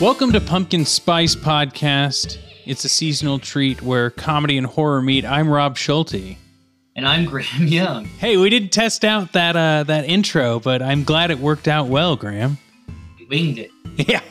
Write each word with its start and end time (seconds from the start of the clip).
Welcome 0.00 0.32
to 0.32 0.40
Pumpkin 0.40 0.86
Spice 0.86 1.36
Podcast. 1.36 2.38
It's 2.64 2.86
a 2.86 2.88
seasonal 2.88 3.38
treat 3.38 3.82
where 3.82 4.08
comedy 4.08 4.56
and 4.56 4.66
horror 4.66 5.02
meet. 5.02 5.26
I'm 5.26 5.46
Rob 5.50 5.76
Schulte. 5.76 6.38
And 6.96 7.06
I'm 7.06 7.26
Graham 7.26 7.66
Young. 7.66 8.06
Hey, 8.06 8.38
we 8.38 8.48
didn't 8.48 8.70
test 8.70 9.04
out 9.04 9.32
that 9.34 9.56
uh, 9.56 9.84
that 9.84 10.06
intro, 10.06 10.58
but 10.58 10.80
I'm 10.80 11.04
glad 11.04 11.30
it 11.30 11.38
worked 11.38 11.68
out 11.68 11.88
well, 11.88 12.16
Graham. 12.16 12.56
We 13.18 13.26
winged 13.26 13.58
it. 13.58 13.70
Yeah. 14.08 14.22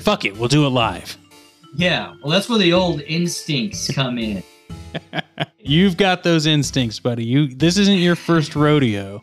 Fuck 0.00 0.24
it, 0.24 0.38
we'll 0.38 0.48
do 0.48 0.64
it 0.64 0.70
live. 0.70 1.18
Yeah. 1.76 2.14
Well, 2.22 2.32
that's 2.32 2.48
where 2.48 2.58
the 2.58 2.72
old 2.72 3.02
instincts 3.02 3.92
come 3.92 4.16
in. 4.16 4.42
You've 5.58 5.98
got 5.98 6.22
those 6.22 6.46
instincts, 6.46 6.98
buddy. 6.98 7.24
You 7.26 7.48
this 7.48 7.76
isn't 7.76 7.98
your 7.98 8.16
first 8.16 8.56
rodeo. 8.56 9.22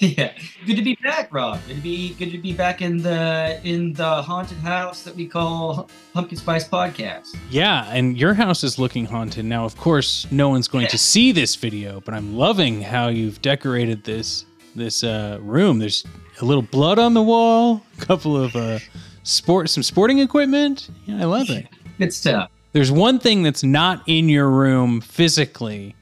yeah. 0.16 0.32
Good 0.64 0.76
to 0.76 0.82
be 0.82 0.96
back, 1.02 1.28
Rob. 1.30 1.60
Good 1.66 1.76
to 1.76 1.82
be 1.82 2.14
good 2.14 2.30
to 2.32 2.38
be 2.38 2.54
back 2.54 2.80
in 2.80 2.96
the 2.96 3.60
in 3.64 3.92
the 3.92 4.22
haunted 4.22 4.56
house 4.56 5.02
that 5.02 5.14
we 5.14 5.26
call 5.26 5.90
Pumpkin 6.14 6.38
Spice 6.38 6.66
Podcast. 6.66 7.36
Yeah, 7.50 7.84
and 7.90 8.16
your 8.16 8.32
house 8.32 8.64
is 8.64 8.78
looking 8.78 9.04
haunted. 9.04 9.44
Now, 9.44 9.66
of 9.66 9.76
course, 9.76 10.26
no 10.30 10.48
one's 10.48 10.68
going 10.68 10.86
to 10.86 10.96
see 10.96 11.32
this 11.32 11.54
video, 11.54 12.00
but 12.00 12.14
I'm 12.14 12.34
loving 12.34 12.80
how 12.80 13.08
you've 13.08 13.42
decorated 13.42 14.02
this 14.04 14.46
this 14.74 15.04
uh, 15.04 15.36
room. 15.42 15.78
There's 15.78 16.06
a 16.40 16.46
little 16.46 16.62
blood 16.62 16.98
on 16.98 17.12
the 17.12 17.22
wall, 17.22 17.82
a 17.98 18.00
couple 18.00 18.42
of 18.42 18.56
uh, 18.56 18.78
sport 19.24 19.68
some 19.68 19.82
sporting 19.82 20.20
equipment. 20.20 20.88
Yeah, 21.04 21.20
I 21.20 21.24
love 21.24 21.50
it. 21.50 21.68
Good 21.98 22.14
stuff. 22.14 22.50
There's 22.72 22.90
one 22.90 23.18
thing 23.18 23.42
that's 23.42 23.62
not 23.62 24.02
in 24.06 24.30
your 24.30 24.48
room 24.48 25.02
physically, 25.02 25.94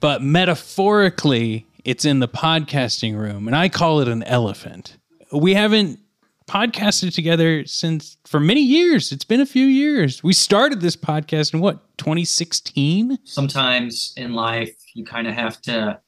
but 0.00 0.22
metaphorically, 0.22 1.67
it's 1.88 2.04
in 2.04 2.18
the 2.18 2.28
podcasting 2.28 3.16
room, 3.16 3.46
and 3.46 3.56
I 3.56 3.70
call 3.70 4.00
it 4.00 4.08
an 4.08 4.22
elephant. 4.24 4.98
We 5.32 5.54
haven't 5.54 5.98
podcasted 6.46 7.14
together 7.14 7.64
since 7.64 8.18
for 8.26 8.38
many 8.38 8.60
years. 8.60 9.10
It's 9.10 9.24
been 9.24 9.40
a 9.40 9.46
few 9.46 9.64
years. 9.64 10.22
We 10.22 10.34
started 10.34 10.82
this 10.82 10.96
podcast 10.96 11.54
in 11.54 11.60
what, 11.60 11.96
2016? 11.96 13.20
Sometimes 13.24 14.12
in 14.18 14.34
life, 14.34 14.76
you 14.92 15.06
kind 15.06 15.26
of 15.26 15.32
have 15.32 15.62
to 15.62 15.98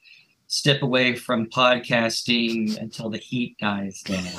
step 0.49 0.83
away 0.83 1.17
from 1.17 1.47
podcasting 1.47 2.77
until 2.77 3.09
the 3.09 3.17
heat 3.19 3.57
dies 3.59 4.03
down. 4.03 4.27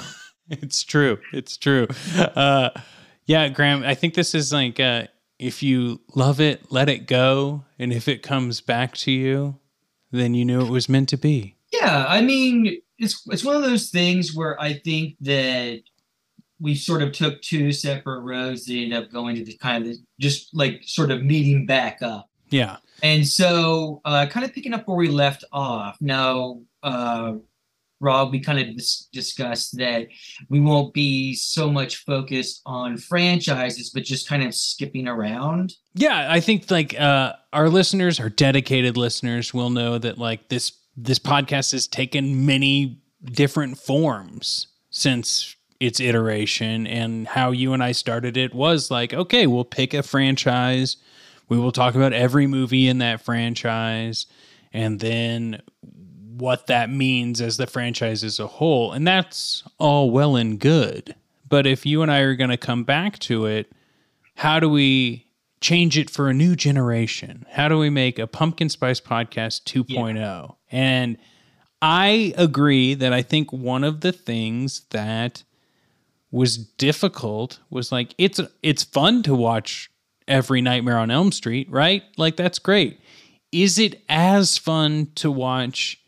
It's 0.50 0.84
true. 0.84 1.18
It's 1.32 1.56
true. 1.56 1.88
Uh, 2.18 2.72
yeah, 3.26 3.48
Graham, 3.48 3.84
I 3.84 3.96
think 3.96 4.16
this 4.16 4.36
is 4.36 4.52
like 4.52 4.82
uh, 4.82 5.08
if 5.40 5.64
you 5.64 6.02
love 6.14 6.42
it, 6.42 6.72
let 6.74 6.90
it 6.90 7.08
go. 7.08 7.64
And 7.80 7.94
if 7.94 8.10
it 8.10 8.22
comes 8.22 8.60
back 8.60 8.96
to 8.98 9.12
you, 9.12 9.61
then 10.12 10.34
you 10.34 10.45
knew 10.45 10.62
it 10.62 10.70
was 10.70 10.90
meant 10.90 11.09
to 11.09 11.17
be. 11.17 11.56
Yeah, 11.72 12.06
I 12.08 12.22
mean, 12.22 12.81
it's 12.98 13.26
it's 13.28 13.44
one 13.44 13.56
of 13.56 13.64
those 13.64 13.90
things 13.90 14.36
where 14.36 14.59
I 14.62 14.73
think 14.73 15.16
that 15.22 15.81
we 16.59 16.76
sort 16.76 17.02
of 17.02 17.12
took 17.12 17.42
two 17.42 17.72
separate 17.72 18.22
roads 18.22 18.66
that 18.66 18.76
ended 18.76 18.94
up 19.03 19.12
going 19.12 19.36
to 19.36 19.44
the 19.44 19.58
kind 19.58 19.88
of 19.88 19.95
just 20.20 20.53
like 20.53 20.81
sort 20.86 21.09
of 21.12 21.23
meeting 21.23 21.66
back 21.66 22.02
up. 22.02 22.30
Yeah. 22.50 22.78
And 23.02 23.28
so, 23.28 24.02
uh, 24.06 24.28
kind 24.28 24.45
of 24.45 24.53
picking 24.53 24.73
up 24.73 24.88
where 24.88 24.98
we 24.98 25.08
left 25.08 25.44
off. 25.52 25.98
Now, 26.00 26.62
uh, 26.84 27.36
Rob, 28.02 28.32
we 28.32 28.40
kind 28.40 28.60
of 28.60 28.76
dis- 28.76 29.08
discussed 29.14 29.78
that 29.78 30.08
we 30.50 30.60
won't 30.60 30.94
be 30.94 31.36
so 31.36 31.72
much 31.72 31.98
focused 31.98 32.62
on 32.66 32.98
franchises, 32.98 33.92
but 33.92 34.04
just 34.04 34.28
kind 34.28 34.44
of 34.44 34.54
skipping 34.54 35.08
around. 35.08 35.74
Yeah, 35.94 36.28
I 36.30 36.40
think 36.40 36.70
like 36.72 37.00
uh, 37.00 37.34
our 37.54 37.70
listeners, 37.70 38.20
our 38.20 38.30
dedicated 38.30 38.98
listeners, 38.98 39.54
will 39.54 39.70
know 39.70 39.98
that 40.00 40.18
like 40.18 40.50
this 40.50 40.74
this 40.98 41.20
podcast 41.20 41.72
has 41.72 41.88
taken 41.88 42.46
many 42.46 43.02
different 43.24 43.78
forms 43.78 44.68
since 44.90 45.56
its 45.80 46.00
iteration, 46.00 46.86
and 46.88 47.28
how 47.28 47.52
you 47.52 47.74
and 47.74 47.84
I 47.84 47.92
started 47.92 48.36
it 48.36 48.54
was 48.54 48.92
like, 48.92 49.14
okay, 49.14 49.48
we'll 49.48 49.64
pick 49.64 49.94
a 49.94 50.04
franchise, 50.04 50.98
we 51.50 51.58
will 51.58 51.72
talk 51.72 51.96
about 51.96 52.14
every 52.14 52.48
movie 52.48 52.88
in 52.88 52.98
that 53.00 53.22
franchise, 53.22 54.25
and 54.74 55.00
then 55.00 55.62
what 56.41 56.66
that 56.66 56.90
means 56.90 57.40
as 57.40 57.57
the 57.57 57.68
franchise 57.68 58.24
as 58.24 58.40
a 58.40 58.47
whole. 58.47 58.91
And 58.91 59.07
that's 59.07 59.63
all 59.78 60.09
well 60.09 60.35
and 60.35 60.59
good. 60.59 61.16
But 61.47 61.68
if 61.68 61.85
you 61.85 62.02
and 62.02 62.12
I 62.12 62.22
are 62.22 62.35
going 62.35 62.50
to 62.50 62.57
come 62.57 62.84
back 62.84 63.19
to 63.19 63.46
it, 63.46 63.72
how 64.35 64.59
do 64.59 64.68
we 64.68 65.28
change 65.62 66.00
it 66.00 66.09
for 66.09 66.30
a 66.30 66.34
new 66.34 66.56
generation? 66.56 67.46
How 67.51 67.68
do 67.68 67.78
we 67.78 67.91
make 67.91 68.18
a 68.18 68.25
Pumpkin 68.25 68.69
Spice 68.69 69.00
Podcast 69.00 69.66
2.0? 69.66 70.16
Yeah. 70.16 70.47
And 70.72 71.18
I 71.80 72.34
agree 72.35 72.96
that 72.96 73.13
I 73.13 73.22
think 73.22 73.53
one 73.53 73.84
of 73.84 74.01
the 74.01 74.12
things 74.12 74.81
that 74.90 75.44
was 76.31 76.57
difficult 76.57 77.59
was 77.69 77.91
like 77.91 78.16
it's 78.18 78.40
it's 78.63 78.84
fun 78.84 79.22
to 79.24 79.35
watch 79.35 79.91
every 80.28 80.62
Nightmare 80.62 80.97
on 80.97 81.12
Elm 81.12 81.31
Street, 81.31 81.69
right? 81.69 82.01
Like 82.18 82.35
that's 82.35 82.57
great. 82.57 83.00
Is 83.51 83.78
it 83.78 84.01
as 84.09 84.57
fun 84.57 85.12
to 85.16 85.30
watch 85.30 86.00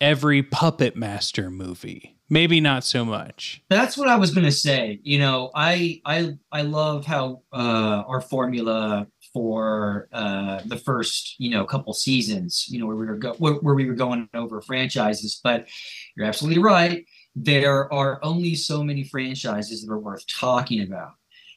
every 0.00 0.42
Puppet 0.42 0.96
Master 0.96 1.50
movie. 1.50 2.16
Maybe 2.30 2.60
not 2.60 2.84
so 2.84 3.04
much. 3.04 3.62
That's 3.68 3.96
what 3.98 4.08
I 4.08 4.16
was 4.16 4.32
to 4.32 4.50
say. 4.50 4.98
You 5.02 5.18
know, 5.18 5.50
I 5.54 6.00
I 6.06 6.32
I 6.50 6.62
love 6.62 7.04
how 7.04 7.42
uh, 7.52 8.02
our 8.06 8.20
formula 8.20 9.06
for 9.32 10.08
uh, 10.12 10.60
the 10.64 10.78
first 10.78 11.34
you 11.38 11.50
know 11.50 11.64
couple 11.64 11.92
seasons, 11.92 12.66
you 12.68 12.78
know, 12.78 12.86
where 12.86 12.96
we 12.96 13.06
were 13.06 13.16
go- 13.16 13.34
where, 13.34 13.54
where 13.54 13.74
we 13.74 13.86
were 13.86 13.94
going 13.94 14.28
over 14.32 14.62
franchises. 14.62 15.38
But 15.44 15.68
you're 16.16 16.26
absolutely 16.26 16.62
right. 16.62 17.04
There 17.36 17.92
are 17.92 18.24
only 18.24 18.54
so 18.54 18.82
many 18.82 19.04
franchises 19.04 19.84
that 19.84 19.92
are 19.92 19.98
worth 19.98 20.26
talking 20.26 20.82
about, 20.82 21.12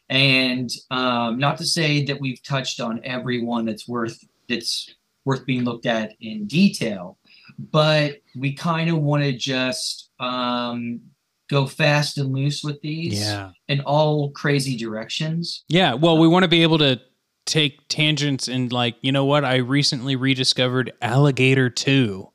and 0.10 0.70
um, 0.92 1.40
not 1.40 1.58
to 1.60 1.66
say 1.66 2.04
that 2.06 2.20
we've 2.20 2.44
touched 2.44 2.82
on 2.82 3.00
every 3.06 3.42
one 3.42 3.66
that's 3.66 3.88
worth 3.88 4.20
that's 4.50 4.94
worth 5.24 5.46
being 5.46 5.64
looked 5.64 5.86
at 5.86 6.14
in 6.20 6.46
detail 6.48 7.18
but 7.58 8.18
we 8.36 8.54
kind 8.54 8.90
of 8.90 8.98
want 8.98 9.24
to 9.24 9.34
just 9.34 10.12
um, 10.20 11.02
go 11.50 11.66
fast 11.66 12.18
and 12.18 12.34
loose 12.34 12.64
with 12.64 12.82
these 12.82 13.20
yeah. 13.20 13.52
in 13.68 13.82
all 13.82 14.32
crazy 14.32 14.78
directions. 14.78 15.64
Yeah. 15.68 15.94
Well, 15.94 16.18
we 16.18 16.28
want 16.28 16.44
to 16.44 16.50
be 16.50 16.64
able 16.64 16.78
to 16.80 17.00
take 17.46 17.88
tangents 17.88 18.48
and 18.48 18.72
like, 18.72 18.96
you 19.02 19.12
know 19.12 19.26
what? 19.26 19.46
I 19.46 19.58
recently 19.58 20.16
rediscovered 20.16 20.94
Alligator 21.02 21.70
2. 21.70 22.30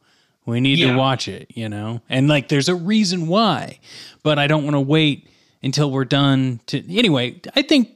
We 0.46 0.60
need 0.60 0.78
yeah. 0.78 0.92
to 0.92 0.98
watch 0.98 1.28
it, 1.28 1.52
you 1.54 1.68
know? 1.68 2.00
And 2.08 2.28
like 2.28 2.48
there's 2.48 2.68
a 2.68 2.74
reason 2.74 3.28
why, 3.28 3.78
but 4.22 4.38
I 4.38 4.46
don't 4.46 4.64
want 4.64 4.74
to 4.74 4.80
wait 4.80 5.28
until 5.62 5.90
we're 5.90 6.04
done 6.04 6.60
to 6.66 6.96
Anyway, 6.96 7.40
I 7.54 7.62
think 7.62 7.90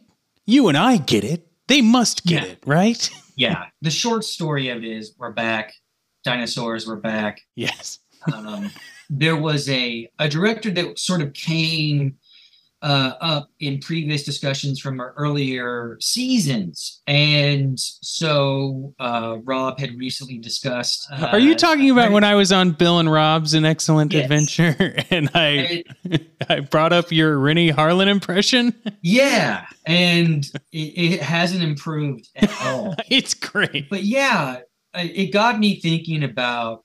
you 0.44 0.68
and 0.68 0.76
I 0.76 0.98
get 0.98 1.24
it. 1.24 1.48
They 1.66 1.82
must 1.82 2.24
get 2.24 2.44
yeah. 2.44 2.50
it, 2.50 2.62
right? 2.64 3.10
yeah. 3.36 3.64
The 3.82 3.90
short 3.90 4.22
story 4.22 4.68
of 4.68 4.78
it 4.78 4.84
is 4.84 5.14
we're 5.18 5.32
back 5.32 5.74
dinosaurs 6.26 6.86
were 6.86 6.96
back. 6.96 7.40
Yes. 7.54 8.00
um, 8.34 8.70
there 9.08 9.36
was 9.36 9.68
a 9.70 10.10
a 10.18 10.28
director 10.28 10.70
that 10.72 10.98
sort 10.98 11.22
of 11.22 11.32
came 11.32 12.16
uh, 12.82 13.14
up 13.20 13.50
in 13.60 13.78
previous 13.78 14.22
discussions 14.24 14.78
from 14.80 15.00
our 15.00 15.14
earlier 15.16 15.96
seasons, 16.00 17.02
and 17.06 17.78
so 17.78 18.94
uh, 18.98 19.38
Rob 19.44 19.78
had 19.78 19.96
recently 19.96 20.38
discussed. 20.38 21.08
Uh, 21.10 21.28
Are 21.32 21.38
you 21.38 21.54
talking 21.54 21.90
about 21.90 22.12
when 22.12 22.24
I 22.24 22.34
was 22.34 22.52
on 22.52 22.72
Bill 22.72 22.98
and 22.98 23.10
Rob's 23.10 23.54
An 23.54 23.64
Excellent 23.64 24.12
yes. 24.12 24.24
Adventure, 24.24 24.96
and 25.10 25.30
I 25.34 25.84
I 26.48 26.60
brought 26.60 26.92
up 26.92 27.12
your 27.12 27.38
Renny 27.38 27.70
Harlin 27.70 28.08
impression? 28.08 28.74
Yeah, 29.00 29.66
and 29.86 30.44
it, 30.72 30.78
it 30.78 31.22
hasn't 31.22 31.62
improved 31.62 32.28
at 32.34 32.52
all. 32.62 32.94
it's 33.08 33.34
great, 33.34 33.88
but 33.88 34.02
yeah, 34.02 34.60
it 34.96 35.32
got 35.32 35.58
me 35.58 35.80
thinking 35.80 36.24
about, 36.24 36.84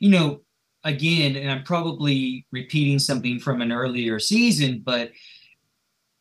you 0.00 0.10
know, 0.10 0.40
again, 0.84 1.36
and 1.36 1.50
I'm 1.50 1.62
probably 1.62 2.46
repeating 2.50 2.98
something 2.98 3.38
from 3.38 3.60
an 3.62 3.70
earlier 3.70 4.18
season, 4.18 4.82
but 4.84 5.12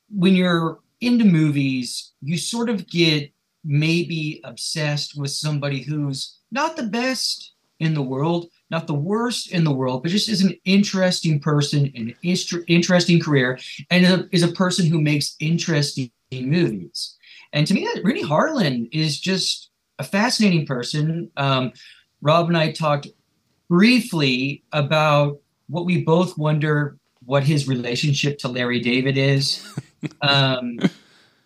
when 0.10 0.36
you're 0.36 0.80
into 1.00 1.25
movies, 1.25 2.13
you 2.22 2.38
sort 2.38 2.69
of 2.69 2.88
get 2.88 3.31
maybe 3.63 4.39
obsessed 4.44 5.18
with 5.18 5.31
somebody 5.31 5.81
who's 5.81 6.38
not 6.51 6.75
the 6.75 6.83
best 6.83 7.54
in 7.80 7.95
the 7.95 8.01
world, 8.01 8.48
not 8.69 8.86
the 8.86 8.94
worst 8.94 9.51
in 9.51 9.63
the 9.63 9.72
world, 9.72 10.04
but 10.04 10.12
just 10.12 10.30
is 10.30 10.44
an 10.44 10.56
interesting 10.66 11.39
person, 11.39 11.92
an 11.95 12.13
interesting 12.22 13.19
career, 13.19 13.57
and 13.89 14.30
is 14.31 14.44
a 14.44 14.51
person 14.51 14.86
who 14.86 15.01
makes 15.01 15.36
interesting 15.39 16.12
movies. 16.31 17.18
And 17.54 17.66
to 17.66 17.74
me, 17.74 17.89
Renny 18.04 18.24
Harlin 18.24 18.88
is 18.92 19.19
just 19.19 19.71
a 20.01 20.03
fascinating 20.03 20.65
person. 20.65 21.31
Um, 21.38 21.71
Rob 22.21 22.48
and 22.48 22.57
I 22.57 22.71
talked 22.71 23.07
briefly 23.69 24.63
about 24.74 25.39
what 25.69 25.86
we 25.86 26.03
both 26.03 26.38
wonder 26.38 26.98
what 27.25 27.44
his 27.44 27.68
relationship 27.68 28.39
to 28.39 28.48
Larry 28.48 28.80
David 28.80 29.18
is. 29.18 29.65
Um, 30.24 30.80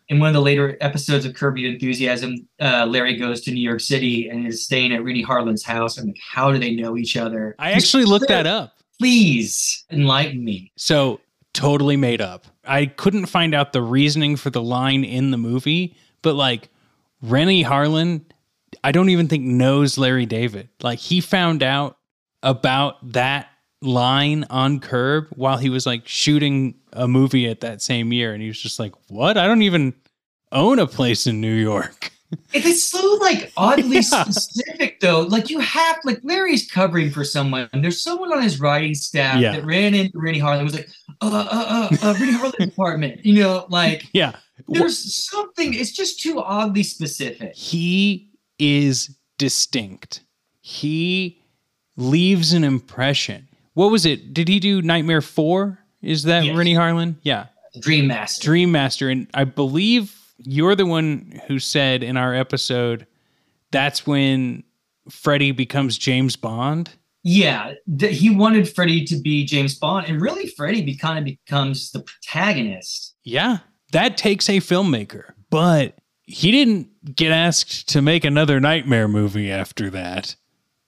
in 0.08 0.20
one 0.20 0.30
of 0.30 0.34
the 0.34 0.40
later 0.40 0.78
episodes 0.80 1.26
of 1.26 1.34
Curb 1.34 1.58
Your 1.58 1.74
Enthusiasm, 1.74 2.48
uh, 2.62 2.86
Larry 2.86 3.18
goes 3.18 3.42
to 3.42 3.52
New 3.52 3.60
York 3.60 3.82
City 3.82 4.30
and 4.30 4.48
is 4.48 4.64
staying 4.64 4.94
at 4.94 5.04
Renny 5.04 5.22
Harlin's 5.22 5.66
house. 5.66 5.98
And 5.98 6.16
how 6.26 6.54
do 6.54 6.58
they 6.58 6.74
know 6.74 6.96
each 6.96 7.18
other? 7.18 7.54
I 7.60 7.74
actually 7.74 8.06
looked 8.06 8.30
that 8.30 8.48
up. 8.48 8.78
Please 8.98 9.84
enlighten 9.92 10.42
me. 10.42 10.72
So 10.78 11.20
totally 11.52 11.98
made 11.98 12.22
up. 12.22 12.46
I 12.64 12.86
couldn't 12.86 13.26
find 13.26 13.54
out 13.54 13.74
the 13.74 13.82
reasoning 13.82 14.38
for 14.38 14.50
the 14.50 14.62
line 14.62 15.04
in 15.04 15.32
the 15.32 15.38
movie, 15.38 15.98
but 16.22 16.36
like 16.36 16.70
Renny 17.22 17.64
Harlin, 17.64 18.22
I 18.84 18.92
don't 18.92 19.10
even 19.10 19.28
think 19.28 19.44
knows 19.44 19.98
Larry 19.98 20.26
David. 20.26 20.70
Like 20.82 21.00
he 21.00 21.22
found 21.22 21.64
out 21.64 21.98
about 22.44 23.14
that 23.14 23.50
line 23.82 24.46
on 24.50 24.80
Curb 24.80 25.28
while 25.36 25.58
he 25.58 25.70
was 25.70 25.86
like 25.86 26.08
shooting 26.08 26.76
a 26.94 27.08
movie 27.08 27.48
at 27.48 27.62
that 27.62 27.82
same 27.82 28.12
year, 28.14 28.34
and 28.34 28.42
he 28.42 28.48
was 28.48 28.60
just 28.60 28.80
like, 28.80 28.94
"What? 29.10 29.38
I 29.38 29.48
don't 29.48 29.62
even 29.62 29.94
own 30.52 30.80
a 30.80 30.88
place 30.88 31.28
in 31.28 31.42
New 31.42 31.56
York." 31.56 32.12
It's 32.54 32.90
so 32.90 33.18
like 33.22 33.54
oddly 33.56 33.98
yeah. 33.98 34.02
specific 34.02 35.00
though. 35.00 35.22
Like 35.22 35.50
you 35.50 35.60
have 35.60 35.98
like 36.04 36.20
Larry's 36.24 36.70
covering 36.70 37.12
for 37.12 37.24
someone. 37.24 37.70
There's 37.72 38.02
someone 38.02 38.34
on 38.34 38.42
his 38.42 38.60
writing 38.60 38.94
staff 38.94 39.40
yeah. 39.40 39.54
that 39.54 39.64
ran 39.64 39.94
into 39.94 40.18
Renny 40.20 40.40
Harlin 40.40 40.64
was 40.64 40.74
like, 40.74 40.90
uh, 41.22 41.48
uh, 41.50 41.88
uh, 41.92 41.98
uh 42.02 42.14
Renny 42.20 42.34
Harlin's 42.34 42.68
apartment. 42.74 43.26
You 43.26 43.42
know, 43.42 43.68
like 43.70 44.06
yeah. 44.14 44.36
There's 44.68 45.16
something. 45.30 45.74
It's 45.74 45.92
just 45.92 46.20
too 46.20 46.40
oddly 46.40 46.84
specific. 46.84 47.56
He 47.56 48.30
is 48.60 49.16
distinct. 49.38 50.22
He 50.62 51.42
leaves 51.98 52.54
an 52.54 52.64
impression. 52.64 53.48
What 53.74 53.92
was 53.92 54.06
it? 54.06 54.34
Did 54.34 54.48
he 54.48 54.60
do 54.60 54.82
Nightmare 54.82 55.22
Four? 55.22 55.80
Is 56.02 56.24
that 56.24 56.46
yes. 56.46 56.56
Renny 56.56 56.74
Harlin? 56.74 57.16
Yeah. 57.24 57.48
Dream 57.80 58.08
Master. 58.08 58.46
Dream 58.46 58.72
Master, 58.72 59.10
and 59.10 59.28
I 59.34 59.44
believe 59.44 60.18
you're 60.38 60.76
the 60.76 60.86
one 60.86 61.42
who 61.48 61.60
said 61.60 62.04
in 62.04 62.16
our 62.18 62.34
episode 62.34 63.06
that's 63.72 64.08
when 64.08 64.64
Freddy 65.10 65.52
becomes 65.52 65.98
James 65.98 66.36
Bond. 66.38 66.92
Yeah, 67.24 67.74
th- 68.00 68.18
he 68.18 68.30
wanted 68.30 68.70
Freddy 68.74 69.04
to 69.06 69.18
be 69.20 69.46
James 69.46 69.78
Bond, 69.78 70.08
and 70.08 70.22
really, 70.22 70.48
Freddy 70.48 70.82
be- 70.84 70.96
kind 70.96 71.18
of 71.20 71.26
becomes 71.26 71.92
the 71.92 72.00
protagonist. 72.00 73.16
Yeah, 73.24 73.58
that 73.92 74.16
takes 74.16 74.48
a 74.48 74.60
filmmaker, 74.60 75.34
but 75.50 75.98
he 76.26 76.52
didn't 76.52 77.16
get 77.16 77.32
asked 77.32 77.90
to 77.90 78.02
make 78.02 78.26
another 78.26 78.60
Nightmare 78.60 79.08
movie 79.08 79.52
after 79.52 79.90
that. 79.92 80.36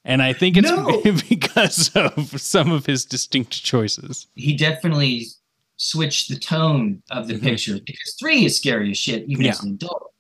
And 0.03 0.21
I 0.21 0.33
think 0.33 0.57
it's 0.57 0.69
no. 0.69 1.01
because 1.29 1.91
of 1.95 2.39
some 2.41 2.71
of 2.71 2.85
his 2.85 3.05
distinct 3.05 3.63
choices. 3.63 4.27
He 4.35 4.55
definitely 4.55 5.27
switched 5.75 6.29
the 6.29 6.37
tone 6.37 7.03
of 7.11 7.27
the 7.27 7.35
mm-hmm. 7.35 7.43
picture 7.43 7.77
because 7.85 8.15
three 8.19 8.45
is 8.45 8.57
scary 8.57 8.91
as 8.91 8.97
shit, 8.97 9.23
even 9.27 9.45
yeah. 9.45 9.51
as 9.51 9.63
an 9.63 9.73
adult. 9.73 10.13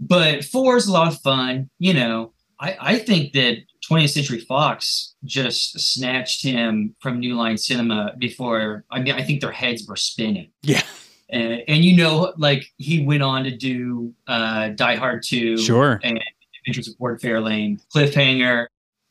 But 0.00 0.44
four 0.44 0.76
is 0.76 0.86
a 0.86 0.92
lot 0.92 1.08
of 1.08 1.20
fun. 1.20 1.70
You 1.78 1.94
know, 1.94 2.32
I, 2.58 2.76
I 2.80 2.98
think 2.98 3.32
that 3.34 3.58
20th 3.88 4.10
Century 4.10 4.40
Fox 4.40 5.14
just 5.24 5.78
snatched 5.78 6.42
him 6.42 6.94
from 7.00 7.20
New 7.20 7.34
Line 7.34 7.56
Cinema 7.56 8.14
before. 8.18 8.84
I 8.90 9.00
mean, 9.00 9.14
I 9.14 9.22
think 9.22 9.40
their 9.40 9.52
heads 9.52 9.86
were 9.86 9.96
spinning. 9.96 10.50
Yeah. 10.62 10.82
And, 11.28 11.62
and 11.68 11.84
you 11.84 11.96
know, 11.96 12.32
like 12.36 12.72
he 12.78 13.04
went 13.04 13.22
on 13.22 13.44
to 13.44 13.50
do 13.50 14.12
uh, 14.26 14.68
Die 14.68 14.96
Hard 14.96 15.22
2. 15.22 15.58
Sure. 15.58 16.00
And 16.02 16.20
Adventures 16.60 16.88
of 16.88 16.96
Ford 16.96 17.20
Fairlane, 17.20 17.80
Cliffhanger. 17.94 18.66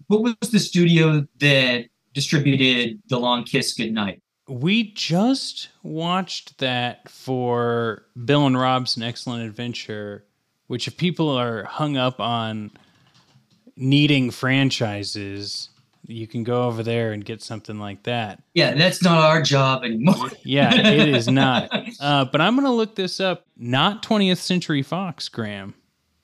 What 0.07 0.21
was 0.21 0.51
the 0.51 0.59
studio 0.59 1.27
that 1.39 1.85
distributed 2.13 3.01
The 3.07 3.19
Long 3.19 3.43
Kiss 3.43 3.73
Goodnight? 3.73 4.21
We 4.47 4.91
just 4.93 5.69
watched 5.81 6.59
that 6.59 7.09
for 7.09 8.03
Bill 8.25 8.45
and 8.45 8.59
Rob's 8.59 8.95
An 8.95 9.03
Excellent 9.03 9.43
Adventure, 9.43 10.23
which 10.67 10.87
if 10.87 10.97
people 10.97 11.29
are 11.29 11.63
hung 11.63 11.97
up 11.97 12.19
on 12.19 12.71
needing 13.75 14.29
franchises, 14.31 15.69
you 16.07 16.27
can 16.27 16.43
go 16.43 16.63
over 16.63 16.83
there 16.83 17.11
and 17.11 17.23
get 17.23 17.41
something 17.41 17.79
like 17.79 18.03
that. 18.03 18.41
Yeah, 18.53 18.73
that's 18.73 19.01
not 19.01 19.17
our 19.19 19.41
job 19.41 19.83
anymore. 19.83 20.29
yeah, 20.43 20.73
it 20.73 21.09
is 21.09 21.27
not. 21.27 21.71
Uh, 21.99 22.25
but 22.25 22.41
I'm 22.41 22.55
going 22.55 22.65
to 22.65 22.71
look 22.71 22.95
this 22.95 23.19
up. 23.19 23.45
Not 23.57 24.03
20th 24.03 24.37
Century 24.37 24.81
Fox, 24.81 25.29
Graham. 25.29 25.73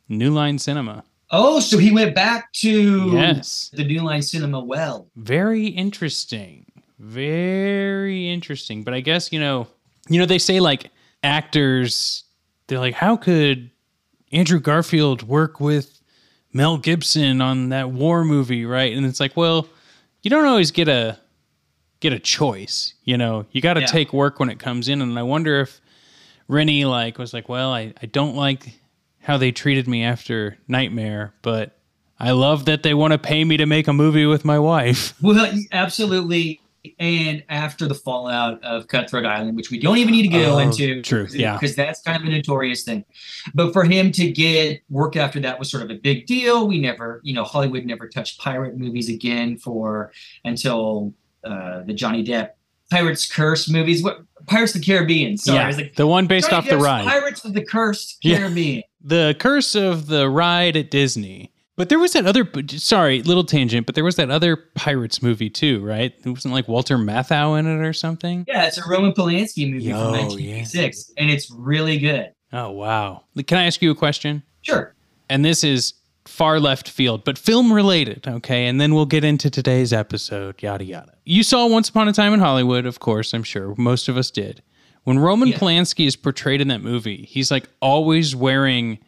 New 0.09 0.31
Line 0.31 0.59
Cinema. 0.59 1.03
Oh, 1.31 1.59
so 1.59 1.77
he 1.77 1.91
went 1.91 2.13
back 2.13 2.51
to 2.53 3.11
yes. 3.11 3.71
the 3.73 3.85
New 3.85 4.01
Line 4.01 4.21
Cinema 4.21 4.59
well. 4.59 5.07
Very 5.15 5.67
interesting. 5.67 6.65
Very 6.99 8.29
interesting. 8.29 8.83
But 8.83 8.93
I 8.93 8.99
guess, 8.99 9.31
you 9.31 9.39
know, 9.39 9.67
you 10.09 10.19
know, 10.19 10.25
they 10.25 10.39
say 10.39 10.59
like 10.59 10.91
actors, 11.23 12.25
they're 12.67 12.79
like, 12.79 12.95
how 12.95 13.15
could 13.15 13.71
Andrew 14.31 14.59
Garfield 14.59 15.23
work 15.23 15.59
with 15.59 16.00
Mel 16.53 16.77
Gibson 16.77 17.41
on 17.41 17.69
that 17.69 17.91
war 17.91 18.23
movie, 18.23 18.65
right? 18.65 18.95
And 18.95 19.05
it's 19.05 19.19
like, 19.19 19.35
well, 19.37 19.67
you 20.21 20.29
don't 20.29 20.45
always 20.45 20.71
get 20.71 20.87
a 20.87 21.17
get 21.99 22.13
a 22.13 22.19
choice, 22.19 22.93
you 23.03 23.17
know. 23.17 23.45
You 23.51 23.61
got 23.61 23.75
to 23.75 23.81
yeah. 23.81 23.87
take 23.87 24.13
work 24.13 24.39
when 24.39 24.49
it 24.49 24.59
comes 24.59 24.89
in 24.89 25.01
and 25.01 25.17
I 25.17 25.23
wonder 25.23 25.61
if 25.61 25.81
Renny 26.47 26.85
like 26.85 27.17
was 27.17 27.33
like, 27.33 27.49
well, 27.49 27.73
I 27.73 27.93
I 28.01 28.05
don't 28.05 28.35
like 28.35 28.79
how 29.19 29.37
they 29.37 29.51
treated 29.51 29.87
me 29.87 30.03
after 30.03 30.57
Nightmare, 30.67 31.33
but 31.41 31.77
I 32.19 32.31
love 32.31 32.65
that 32.65 32.83
they 32.83 32.93
want 32.93 33.13
to 33.13 33.17
pay 33.17 33.43
me 33.43 33.57
to 33.57 33.65
make 33.65 33.87
a 33.87 33.93
movie 33.93 34.25
with 34.25 34.45
my 34.45 34.59
wife. 34.59 35.13
Well, 35.21 35.51
absolutely 35.71 36.60
and 36.99 37.43
after 37.49 37.87
the 37.87 37.93
fallout 37.93 38.63
of 38.63 38.87
Cutthroat 38.87 39.25
Island, 39.25 39.55
which 39.55 39.69
we 39.69 39.79
don't 39.79 39.97
even 39.97 40.13
need 40.13 40.23
to 40.23 40.27
go 40.29 40.55
oh, 40.55 40.57
into. 40.57 41.01
True. 41.01 41.27
Yeah. 41.31 41.53
Because 41.53 41.75
that's 41.75 42.01
kind 42.01 42.21
of 42.21 42.27
a 42.27 42.31
notorious 42.31 42.83
thing. 42.83 43.05
But 43.53 43.73
for 43.73 43.83
him 43.83 44.11
to 44.13 44.31
get 44.31 44.81
work 44.89 45.15
after 45.15 45.39
that 45.41 45.59
was 45.59 45.69
sort 45.69 45.83
of 45.83 45.91
a 45.91 45.95
big 45.95 46.25
deal. 46.25 46.67
We 46.67 46.79
never, 46.79 47.21
you 47.23 47.33
know, 47.33 47.43
Hollywood 47.43 47.85
never 47.85 48.07
touched 48.07 48.39
pirate 48.39 48.77
movies 48.77 49.09
again 49.09 49.57
for 49.57 50.11
until 50.43 51.13
uh, 51.43 51.83
the 51.83 51.93
Johnny 51.93 52.23
Depp 52.23 52.51
Pirates 52.89 53.31
Curse 53.31 53.69
movies. 53.69 54.03
What 54.03 54.21
Pirates 54.47 54.75
of 54.75 54.81
the 54.81 54.87
Caribbean? 54.87 55.37
Sorry, 55.37 55.57
yeah, 55.57 55.77
like, 55.77 55.95
the 55.95 56.07
one 56.07 56.27
based 56.27 56.49
Johnny 56.49 56.57
off 56.57 56.65
Depp's 56.65 56.71
the 56.71 56.77
ride. 56.77 57.05
Pirates 57.05 57.45
of 57.45 57.53
the 57.53 57.63
Cursed 57.63 58.19
Caribbean. 58.23 58.77
Yeah. 58.77 58.81
The 59.03 59.35
Curse 59.39 59.75
of 59.75 60.07
the 60.07 60.29
Ride 60.29 60.75
at 60.77 60.91
Disney. 60.91 61.50
But 61.81 61.89
there 61.89 61.97
was 61.97 62.13
that 62.13 62.27
other, 62.27 62.47
sorry, 62.77 63.23
little 63.23 63.43
tangent, 63.43 63.87
but 63.87 63.95
there 63.95 64.03
was 64.03 64.15
that 64.17 64.29
other 64.29 64.55
Pirates 64.55 65.23
movie 65.23 65.49
too, 65.49 65.83
right? 65.83 66.13
It 66.23 66.29
wasn't 66.29 66.53
like 66.53 66.67
Walter 66.67 66.95
Matthau 66.95 67.57
in 67.57 67.65
it 67.65 67.83
or 67.83 67.91
something. 67.91 68.45
Yeah, 68.47 68.67
it's 68.67 68.77
a 68.77 68.87
Roman 68.87 69.13
Polanski 69.13 69.67
movie 69.67 69.85
Yo, 69.85 69.95
from 69.95 70.11
1986, 70.11 71.09
yeah. 71.17 71.23
and 71.23 71.31
it's 71.31 71.49
really 71.49 71.97
good. 71.97 72.33
Oh 72.53 72.69
wow! 72.69 73.23
Can 73.47 73.57
I 73.57 73.65
ask 73.65 73.81
you 73.81 73.89
a 73.89 73.95
question? 73.95 74.43
Sure. 74.61 74.93
And 75.27 75.43
this 75.43 75.63
is 75.63 75.95
far 76.25 76.59
left 76.59 76.87
field, 76.87 77.23
but 77.23 77.39
film 77.39 77.73
related, 77.73 78.27
okay? 78.27 78.67
And 78.67 78.79
then 78.79 78.93
we'll 78.93 79.07
get 79.07 79.23
into 79.23 79.49
today's 79.49 79.91
episode, 79.91 80.61
yada 80.61 80.83
yada. 80.83 81.13
You 81.25 81.41
saw 81.41 81.65
Once 81.65 81.89
Upon 81.89 82.07
a 82.07 82.13
Time 82.13 82.35
in 82.35 82.41
Hollywood, 82.41 82.85
of 82.85 82.99
course, 82.99 83.33
I'm 83.33 83.41
sure 83.41 83.73
most 83.75 84.07
of 84.07 84.17
us 84.17 84.29
did. 84.29 84.61
When 85.03 85.17
Roman 85.17 85.47
yeah. 85.47 85.57
Polanski 85.57 86.05
is 86.05 86.15
portrayed 86.15 86.61
in 86.61 86.67
that 86.67 86.83
movie, 86.83 87.25
he's 87.27 87.49
like 87.49 87.67
always 87.81 88.35
wearing 88.35 88.99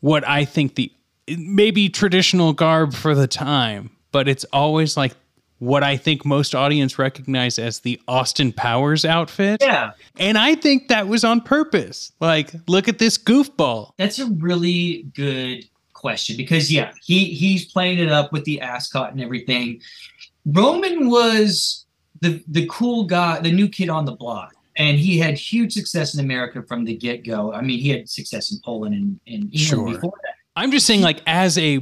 what 0.00 0.28
I 0.28 0.44
think 0.44 0.74
the 0.74 0.92
maybe 1.28 1.88
traditional 1.88 2.52
garb 2.52 2.94
for 2.94 3.14
the 3.14 3.26
time, 3.26 3.90
but 4.12 4.28
it's 4.28 4.44
always 4.52 4.96
like 4.96 5.14
what 5.58 5.82
I 5.82 5.96
think 5.96 6.24
most 6.24 6.54
audience 6.54 6.98
recognize 6.98 7.58
as 7.58 7.80
the 7.80 8.00
Austin 8.06 8.52
Powers 8.52 9.04
outfit. 9.04 9.62
Yeah. 9.62 9.92
And 10.18 10.36
I 10.36 10.54
think 10.54 10.88
that 10.88 11.08
was 11.08 11.24
on 11.24 11.40
purpose. 11.40 12.12
Like, 12.20 12.52
look 12.68 12.88
at 12.88 12.98
this 12.98 13.16
goofball. 13.16 13.92
That's 13.96 14.18
a 14.18 14.26
really 14.26 15.04
good 15.14 15.64
question 15.94 16.36
because 16.36 16.70
yeah, 16.70 16.92
he 17.02 17.24
he's 17.24 17.64
playing 17.64 17.98
it 17.98 18.10
up 18.10 18.32
with 18.32 18.44
the 18.44 18.60
ascot 18.60 19.12
and 19.12 19.20
everything. 19.20 19.80
Roman 20.44 21.08
was 21.08 21.86
the 22.20 22.42
the 22.48 22.66
cool 22.66 23.04
guy, 23.04 23.40
the 23.40 23.50
new 23.50 23.68
kid 23.68 23.88
on 23.88 24.04
the 24.04 24.12
block. 24.12 24.52
And 24.78 24.98
he 24.98 25.18
had 25.18 25.38
huge 25.38 25.72
success 25.72 26.12
in 26.12 26.20
America 26.20 26.62
from 26.62 26.84
the 26.84 26.94
get 26.94 27.24
go. 27.24 27.50
I 27.50 27.62
mean, 27.62 27.78
he 27.78 27.88
had 27.88 28.10
success 28.10 28.52
in 28.52 28.58
Poland 28.62 28.94
and, 28.94 29.20
and 29.26 29.44
England 29.44 29.58
sure. 29.58 29.90
before 29.90 30.12
that. 30.22 30.35
I'm 30.56 30.70
just 30.70 30.86
saying, 30.86 31.02
like 31.02 31.22
as 31.26 31.58
a 31.58 31.78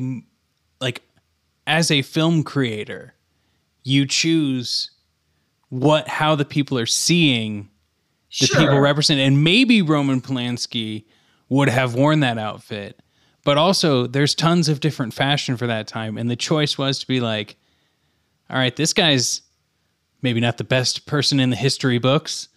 like 0.81 1.03
as 1.67 1.91
a 1.91 2.03
film 2.03 2.43
creator, 2.43 3.15
you 3.85 4.07
choose 4.07 4.91
what 5.69 6.09
how 6.09 6.35
the 6.35 6.45
people 6.45 6.79
are 6.79 6.87
seeing 6.87 7.71
the 8.41 8.47
sure. 8.47 8.61
people 8.61 8.81
represent, 8.81 9.21
and 9.21 9.45
maybe 9.45 9.81
Roman 9.81 10.21
Polanski 10.21 11.05
would 11.49 11.69
have 11.69 11.95
worn 11.95 12.21
that 12.21 12.37
outfit, 12.37 13.01
but 13.45 13.57
also 13.57 14.09
there's 14.09 14.35
tons 14.35 14.69
of 14.69 14.81
different 14.81 15.15
fashion 15.15 15.57
for 15.57 15.69
that 15.69 15.87
time, 15.87 16.19
and 16.19 16.29
the 16.29 16.37
choice 16.37 16.77
was 16.77 16.99
to 16.99 17.07
be 17.07 17.21
like, 17.21 17.57
all 18.51 18.57
right, 18.57 18.75
this 18.75 18.93
guy's 18.93 19.43
maybe 20.21 20.41
not 20.41 20.59
the 20.59 20.65
best 20.65 21.07
person 21.07 21.39
in 21.39 21.51
the 21.51 21.57
history 21.57 21.99
books, 21.99 22.49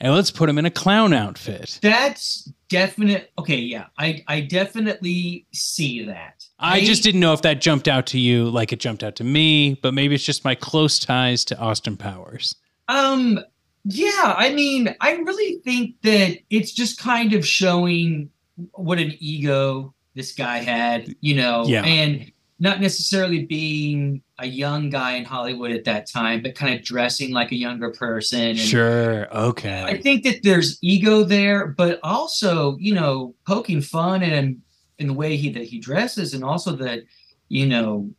and 0.00 0.12
let's 0.12 0.32
put 0.32 0.48
him 0.48 0.58
in 0.58 0.66
a 0.66 0.70
clown 0.70 1.12
outfit. 1.12 1.78
That's 1.80 2.50
definite. 2.74 3.30
Okay, 3.38 3.56
yeah, 3.56 3.86
I 3.98 4.24
I 4.26 4.40
definitely 4.40 5.46
see 5.52 6.04
that. 6.06 6.44
I, 6.58 6.78
I, 6.78 6.84
just 6.84 7.02
didn't 7.02 7.20
know 7.20 7.32
if 7.32 7.42
that 7.42 7.60
jumped 7.60 7.88
out 7.88 8.06
to 8.08 8.18
you 8.18 8.50
like 8.50 8.72
it 8.72 8.80
jumped 8.80 9.04
out 9.04 9.16
to 9.16 9.24
me, 9.24 9.78
but 9.82 9.94
maybe 9.94 10.14
it's 10.14 10.24
just 10.24 10.44
my 10.44 10.54
close 10.54 10.98
ties 10.98 11.44
to 11.46 11.58
Austin 11.58 11.96
Powers. 11.96 12.56
Um, 12.88 13.38
yeah, 13.84 14.34
I 14.36 14.52
mean, 14.52 14.94
I 15.00 15.12
really 15.16 15.60
think 15.62 16.00
that 16.02 16.38
it's 16.50 16.72
just 16.72 16.98
kind 16.98 17.32
of 17.32 17.46
showing 17.46 18.30
what 18.72 18.98
an 18.98 19.14
ego 19.18 19.94
this 20.14 20.32
guy 20.32 20.58
had, 20.58 21.14
you 21.20 21.34
know, 21.34 21.64
yeah. 21.66 21.84
and 21.84 22.30
not 22.64 22.80
necessarily 22.80 23.44
being 23.44 24.22
a 24.38 24.46
young 24.46 24.88
guy 24.88 25.16
in 25.16 25.24
Hollywood 25.24 25.70
at 25.70 25.84
that 25.84 26.10
time, 26.10 26.42
but 26.42 26.54
kind 26.54 26.74
of 26.74 26.82
dressing 26.82 27.30
like 27.30 27.52
a 27.52 27.56
younger 27.56 27.90
person. 27.90 28.40
And 28.40 28.58
Sure. 28.58 29.28
Okay. 29.36 29.82
I 29.82 30.00
think 30.00 30.24
that 30.24 30.42
there's 30.42 30.78
ego 30.80 31.24
there, 31.24 31.66
but 31.66 32.00
also, 32.02 32.78
you 32.78 32.94
know, 32.94 33.34
poking 33.46 33.82
fun 33.82 34.22
and 34.22 34.62
in 34.98 35.08
the 35.08 35.12
way 35.12 35.36
he 35.36 35.50
that 35.50 35.64
he 35.64 35.78
dresses, 35.78 36.32
and 36.32 36.42
also 36.42 36.72
that, 36.76 37.00
you 37.48 37.66
know, 37.66 38.10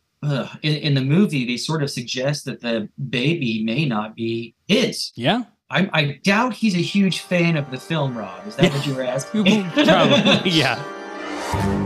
in, 0.62 0.76
in 0.76 0.94
the 0.94 1.02
movie 1.02 1.44
they 1.44 1.56
sort 1.56 1.82
of 1.82 1.90
suggest 1.90 2.44
that 2.44 2.60
the 2.60 2.88
baby 3.10 3.64
may 3.64 3.84
not 3.84 4.14
be 4.14 4.54
his. 4.68 5.10
yeah. 5.16 5.42
I, 5.68 5.90
I 5.92 6.20
doubt 6.22 6.52
he's 6.52 6.76
a 6.76 6.78
huge 6.78 7.18
fan 7.18 7.56
of 7.56 7.72
the 7.72 7.78
film, 7.78 8.16
Rob. 8.16 8.46
Is 8.46 8.54
that 8.54 8.72
what 8.72 8.86
you 8.86 8.94
were 8.94 9.02
asking? 9.02 9.68
Probably. 9.70 10.50
Yeah. 10.52 11.82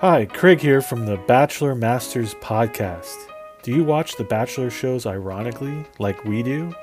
Hi, 0.00 0.26
Craig 0.26 0.60
here 0.60 0.82
from 0.82 1.06
the 1.06 1.16
Bachelor 1.26 1.74
Masters 1.74 2.34
podcast. 2.34 3.16
Do 3.62 3.74
you 3.74 3.82
watch 3.82 4.16
the 4.16 4.24
Bachelor 4.24 4.68
shows 4.68 5.06
ironically, 5.06 5.86
like 5.98 6.22
we 6.22 6.42
do? 6.42 6.74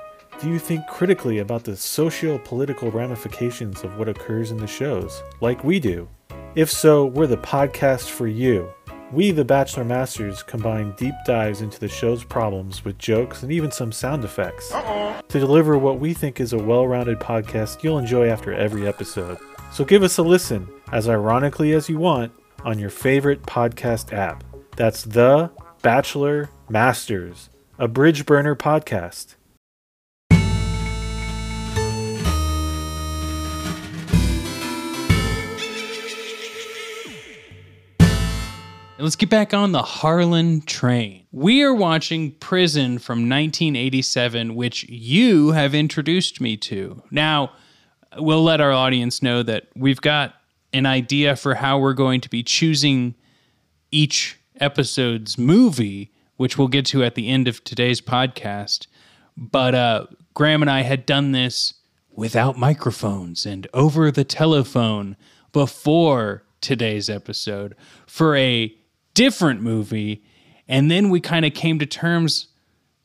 Do 0.42 0.50
you 0.50 0.58
think 0.58 0.88
critically 0.88 1.38
about 1.38 1.64
the 1.64 1.78
socio 1.78 2.40
political 2.40 2.90
ramifications 2.90 3.84
of 3.84 4.00
what 4.00 4.10
occurs 4.10 4.50
in 4.50 4.58
the 4.58 4.66
shows, 4.66 5.22
like 5.42 5.64
we 5.64 5.80
do? 5.80 6.10
If 6.56 6.72
so, 6.72 7.06
we're 7.06 7.28
the 7.28 7.38
podcast 7.38 8.10
for 8.10 8.26
you. 8.26 8.68
We, 9.12 9.30
the 9.30 9.46
Bachelor 9.46 9.84
Masters, 9.84 10.42
combine 10.42 10.96
deep 10.98 11.14
dives 11.28 11.62
into 11.62 11.80
the 11.80 11.88
show's 11.88 12.24
problems 12.24 12.84
with 12.84 12.98
jokes 12.98 13.44
and 13.44 13.52
even 13.52 13.72
some 13.72 13.92
sound 13.92 14.26
effects 14.26 14.70
to 14.70 15.40
deliver 15.40 15.78
what 15.78 16.00
we 16.00 16.16
think 16.16 16.40
is 16.40 16.54
a 16.54 16.58
well 16.58 16.88
rounded 16.88 17.20
podcast 17.20 17.84
you'll 17.84 18.00
enjoy 18.00 18.30
after 18.30 18.56
every 18.56 18.88
episode. 18.88 19.38
So 19.72 19.86
give 19.86 20.02
us 20.02 20.18
a 20.18 20.24
listen, 20.24 20.68
as 20.92 21.08
ironically 21.08 21.74
as 21.74 21.88
you 21.90 22.00
want, 22.00 22.32
on 22.64 22.80
your 22.80 22.90
favorite 22.90 23.44
podcast 23.44 24.14
app. 24.14 24.44
That's 24.76 25.04
The 25.04 25.52
Bachelor 25.82 26.50
Masters, 26.70 27.50
a 27.78 27.88
bridge 27.88 28.26
burner 28.26 28.56
podcast. 28.56 29.36
Let's 39.00 39.18
get 39.18 39.30
back 39.30 39.54
on 39.54 39.74
the 39.74 39.82
Harlin 39.82 40.66
train. 40.66 41.26
We 41.34 41.62
are 41.64 41.74
watching 41.74 42.32
Prison 42.32 43.00
from 43.00 43.28
1987, 43.28 44.56
which 44.56 44.84
you 44.88 45.52
have 45.52 45.76
introduced 45.76 46.40
me 46.40 46.56
to. 46.58 47.04
Now, 47.12 47.52
we'll 48.18 48.44
let 48.44 48.62
our 48.62 48.72
audience 48.72 49.22
know 49.22 49.44
that 49.44 49.68
we've 49.76 50.00
got 50.00 50.36
an 50.74 50.86
idea 50.86 51.36
for 51.36 51.56
how 51.56 51.78
we're 51.78 51.94
going 51.94 52.22
to 52.22 52.30
be 52.30 52.44
choosing 52.44 53.16
each 53.92 54.40
episode's 54.60 55.38
movie, 55.38 56.12
which 56.38 56.58
we'll 56.58 56.68
get 56.68 56.86
to 56.88 57.04
at 57.04 57.16
the 57.16 57.30
end 57.30 57.48
of 57.48 57.64
today's 57.64 58.02
podcast. 58.02 58.88
But 59.38 59.76
uh, 59.76 60.08
Graham 60.34 60.62
and 60.62 60.72
I 60.72 60.82
had 60.82 61.06
done 61.06 61.32
this 61.32 61.76
without 62.12 62.58
microphones 62.58 63.46
and 63.46 63.68
over 63.74 64.12
the 64.12 64.24
telephone 64.24 65.16
before 65.52 66.44
today's 66.62 67.10
episode 67.10 67.76
for 68.08 68.36
a 68.36 68.74
different 69.14 69.62
movie. 69.62 70.24
And 70.68 70.90
then 70.90 71.10
we 71.10 71.20
kind 71.20 71.46
of 71.46 71.54
came 71.54 71.80
to 71.80 71.86
terms 71.86 72.48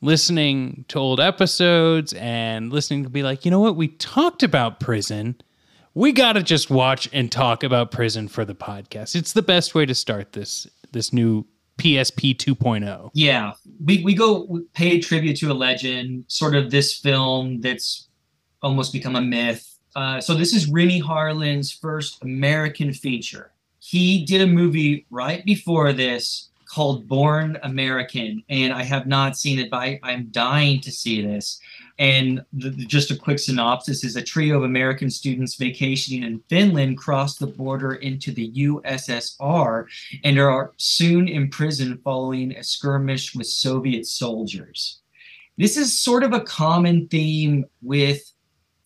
listening 0.00 0.84
to 0.88 0.98
old 0.98 1.20
episodes 1.20 2.12
and 2.14 2.72
listening 2.72 3.02
to 3.02 3.10
be 3.10 3.22
like, 3.22 3.44
you 3.44 3.50
know 3.50 3.60
what? 3.60 3.76
We 3.76 3.88
talked 3.88 4.42
about 4.42 4.80
prison. 4.80 5.36
We 5.98 6.12
got 6.12 6.34
to 6.34 6.44
just 6.44 6.70
watch 6.70 7.08
and 7.12 7.28
talk 7.28 7.64
about 7.64 7.90
prison 7.90 8.28
for 8.28 8.44
the 8.44 8.54
podcast. 8.54 9.16
It's 9.16 9.32
the 9.32 9.42
best 9.42 9.74
way 9.74 9.84
to 9.84 9.96
start 9.96 10.32
this 10.32 10.68
this 10.92 11.12
new 11.12 11.44
PSP 11.78 12.36
2.0. 12.36 13.10
Yeah, 13.14 13.54
we 13.84 14.04
we 14.04 14.14
go 14.14 14.60
pay 14.74 15.00
tribute 15.00 15.38
to 15.38 15.50
a 15.50 15.54
legend, 15.54 16.26
sort 16.28 16.54
of 16.54 16.70
this 16.70 16.94
film 16.96 17.60
that's 17.62 18.06
almost 18.62 18.92
become 18.92 19.16
a 19.16 19.20
myth. 19.20 19.76
Uh, 19.96 20.20
so 20.20 20.34
this 20.34 20.54
is 20.54 20.68
Renny 20.68 21.00
Harlin's 21.00 21.72
first 21.72 22.22
American 22.22 22.92
feature. 22.92 23.50
He 23.80 24.24
did 24.24 24.40
a 24.40 24.46
movie 24.46 25.04
right 25.10 25.44
before 25.44 25.92
this 25.92 26.47
called 26.68 27.08
Born 27.08 27.58
American, 27.62 28.42
and 28.48 28.72
I 28.72 28.82
have 28.82 29.06
not 29.06 29.36
seen 29.36 29.58
it, 29.58 29.70
but 29.70 29.78
I, 29.78 30.00
I'm 30.02 30.26
dying 30.26 30.80
to 30.82 30.92
see 30.92 31.22
this. 31.22 31.60
And 31.98 32.44
the- 32.52 32.70
just 32.70 33.10
a 33.10 33.16
quick 33.16 33.38
synopsis 33.38 34.04
is 34.04 34.16
a 34.16 34.22
trio 34.22 34.58
of 34.58 34.64
American 34.64 35.10
students 35.10 35.56
vacationing 35.56 36.22
in 36.22 36.40
Finland 36.48 36.98
cross 36.98 37.36
the 37.36 37.46
border 37.46 37.94
into 37.94 38.32
the 38.32 38.52
USSR 38.52 39.86
and 40.24 40.38
are 40.38 40.72
soon 40.76 41.26
imprisoned 41.26 42.02
following 42.04 42.52
a 42.52 42.62
skirmish 42.62 43.34
with 43.34 43.46
Soviet 43.46 44.06
soldiers. 44.06 45.00
This 45.56 45.76
is 45.76 46.00
sort 46.00 46.22
of 46.22 46.32
a 46.32 46.40
common 46.40 47.08
theme 47.08 47.64
with 47.82 48.32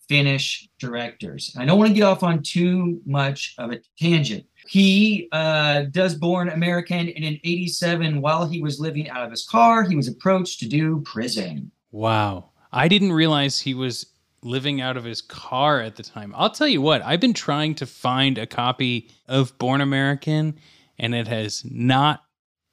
Finnish 0.07 0.67
directors. 0.79 1.55
I 1.57 1.65
don't 1.65 1.77
want 1.77 1.89
to 1.89 1.95
get 1.95 2.03
off 2.03 2.23
on 2.23 2.43
too 2.43 3.01
much 3.05 3.55
of 3.57 3.71
a 3.71 3.79
tangent. 3.99 4.45
He 4.67 5.27
uh, 5.31 5.83
does 5.91 6.15
Born 6.15 6.49
American, 6.49 7.09
and 7.09 7.23
in 7.23 7.39
87, 7.43 8.21
while 8.21 8.47
he 8.47 8.61
was 8.61 8.79
living 8.79 9.09
out 9.09 9.23
of 9.23 9.31
his 9.31 9.45
car, 9.45 9.83
he 9.83 9.95
was 9.95 10.07
approached 10.07 10.59
to 10.59 10.67
do 10.67 11.01
prison. 11.01 11.71
Wow. 11.91 12.49
I 12.71 12.87
didn't 12.87 13.11
realize 13.11 13.59
he 13.59 13.73
was 13.73 14.07
living 14.41 14.81
out 14.81 14.97
of 14.97 15.03
his 15.03 15.21
car 15.21 15.79
at 15.79 15.95
the 15.95 16.03
time. 16.03 16.33
I'll 16.35 16.49
tell 16.49 16.67
you 16.67 16.81
what, 16.81 17.01
I've 17.01 17.19
been 17.19 17.33
trying 17.33 17.75
to 17.75 17.85
find 17.85 18.37
a 18.37 18.45
copy 18.45 19.09
of 19.27 19.57
Born 19.57 19.81
American 19.81 20.59
and 20.99 21.15
it 21.15 21.27
has 21.27 21.63
not 21.65 22.23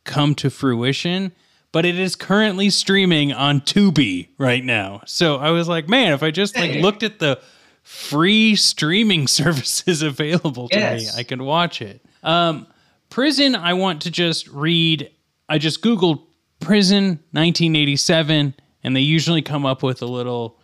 come 0.05 0.35
to 0.37 0.51
fruition, 0.51 1.33
but 1.73 1.87
it 1.87 1.99
is 1.99 2.17
currently 2.17 2.71
streaming 2.71 3.33
on 3.33 3.61
Tubi 3.61 4.29
right 4.39 4.65
now. 4.65 5.03
So 5.07 5.37
I 5.37 5.51
was 5.51 5.69
like, 5.69 5.89
man, 5.89 6.13
if 6.13 6.23
I 6.23 6.31
just 6.31 6.57
like 6.57 6.77
looked 6.77 7.03
at 7.03 7.19
the 7.19 7.41
free 7.83 8.57
streaming 8.57 9.27
services 9.41 10.03
available 10.03 10.69
to 10.69 10.79
Yes. 10.79 11.15
me, 11.15 11.21
I 11.21 11.23
can 11.25 11.45
watch 11.45 11.81
it. 11.83 12.01
Um 12.23 12.67
Prison, 13.09 13.57
I 13.57 13.73
want 13.73 14.03
to 14.03 14.11
just 14.11 14.47
read. 14.49 15.11
I 15.49 15.59
just 15.59 15.83
Googled 15.83 16.23
Prison 16.61 17.19
1987, 17.33 18.55
and 18.85 18.95
they 18.97 19.01
usually 19.01 19.43
come 19.43 19.67
up 19.67 19.83
with 19.83 20.01
a 20.01 20.07
little 20.07 20.57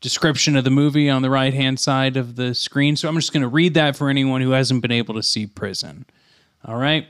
description 0.00 0.56
of 0.56 0.64
the 0.64 0.70
movie 0.70 1.10
on 1.10 1.20
the 1.20 1.28
right 1.28 1.52
hand 1.52 1.78
side 1.78 2.16
of 2.16 2.36
the 2.36 2.54
screen. 2.54 2.96
So 2.96 3.06
I'm 3.06 3.16
just 3.16 3.34
going 3.34 3.42
to 3.42 3.48
read 3.48 3.74
that 3.74 3.96
for 3.96 4.08
anyone 4.08 4.40
who 4.40 4.52
hasn't 4.52 4.80
been 4.80 4.92
able 4.92 5.12
to 5.14 5.22
see 5.22 5.46
Prison. 5.46 6.06
All 6.64 6.76
right. 6.76 7.06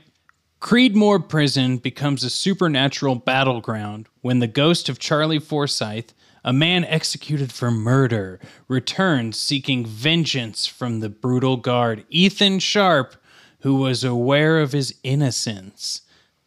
Creedmoor 0.59 1.27
Prison 1.29 1.77
becomes 1.77 2.23
a 2.25 2.29
supernatural 2.29 3.15
battleground 3.15 4.07
when 4.21 4.39
the 4.39 4.47
ghost 4.47 4.89
of 4.89 4.99
Charlie 4.99 5.39
Forsyth, 5.39 6.13
a 6.43 6.51
man 6.53 6.83
executed 6.85 7.51
for 7.51 7.69
murder, 7.71 8.39
returns 8.67 9.37
seeking 9.37 9.85
vengeance 9.85 10.65
from 10.65 10.99
the 10.99 11.09
brutal 11.09 11.57
guard 11.57 12.03
Ethan 12.09 12.59
Sharpe, 12.59 13.15
who 13.59 13.75
was 13.75 14.03
aware 14.03 14.59
of 14.59 14.71
his 14.71 14.95
innocence. 15.03 16.01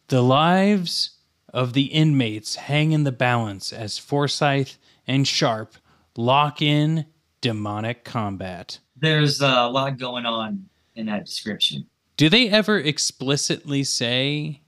The 0.07 0.21
lives 0.21 1.11
of 1.53 1.73
the 1.73 1.85
inmates 1.85 2.55
hang 2.55 2.91
in 2.91 3.05
the 3.05 3.11
balance 3.11 3.71
as 3.71 3.97
Forsyth 3.97 4.77
and 5.07 5.27
Sharpe 5.27 5.75
lock 6.17 6.61
in 6.61 7.05
demonic 7.41 8.03
combat. 8.03 8.79
There's 8.97 9.39
a 9.41 9.67
lot 9.67 9.97
going 9.97 10.25
on 10.25 10.67
in 10.95 11.05
that 11.07 11.25
description. 11.25 11.85
Do 12.17 12.29
they 12.29 12.49
ever 12.49 12.77
explicitly 12.79 13.83
say 13.83 14.61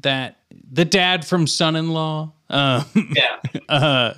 that 0.00 0.36
the 0.70 0.84
dad 0.84 1.24
from 1.26 1.46
Son 1.46 1.76
in 1.76 1.90
Law, 1.92 2.32
uh, 2.50 2.84
Yeah. 2.94 3.36
uh, 3.68 4.14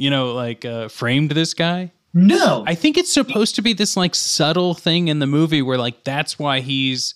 you 0.00 0.08
know, 0.08 0.32
like 0.32 0.64
uh, 0.64 0.88
framed 0.88 1.30
this 1.32 1.52
guy? 1.52 1.92
No. 2.14 2.64
I 2.66 2.74
think 2.74 2.96
it's 2.96 3.12
supposed 3.12 3.54
to 3.56 3.62
be 3.62 3.72
this 3.74 3.96
like 3.96 4.14
subtle 4.14 4.72
thing 4.74 5.08
in 5.08 5.18
the 5.18 5.26
movie 5.26 5.60
where 5.62 5.76
like 5.78 6.04
that's 6.04 6.38
why 6.38 6.60
he's 6.60 7.14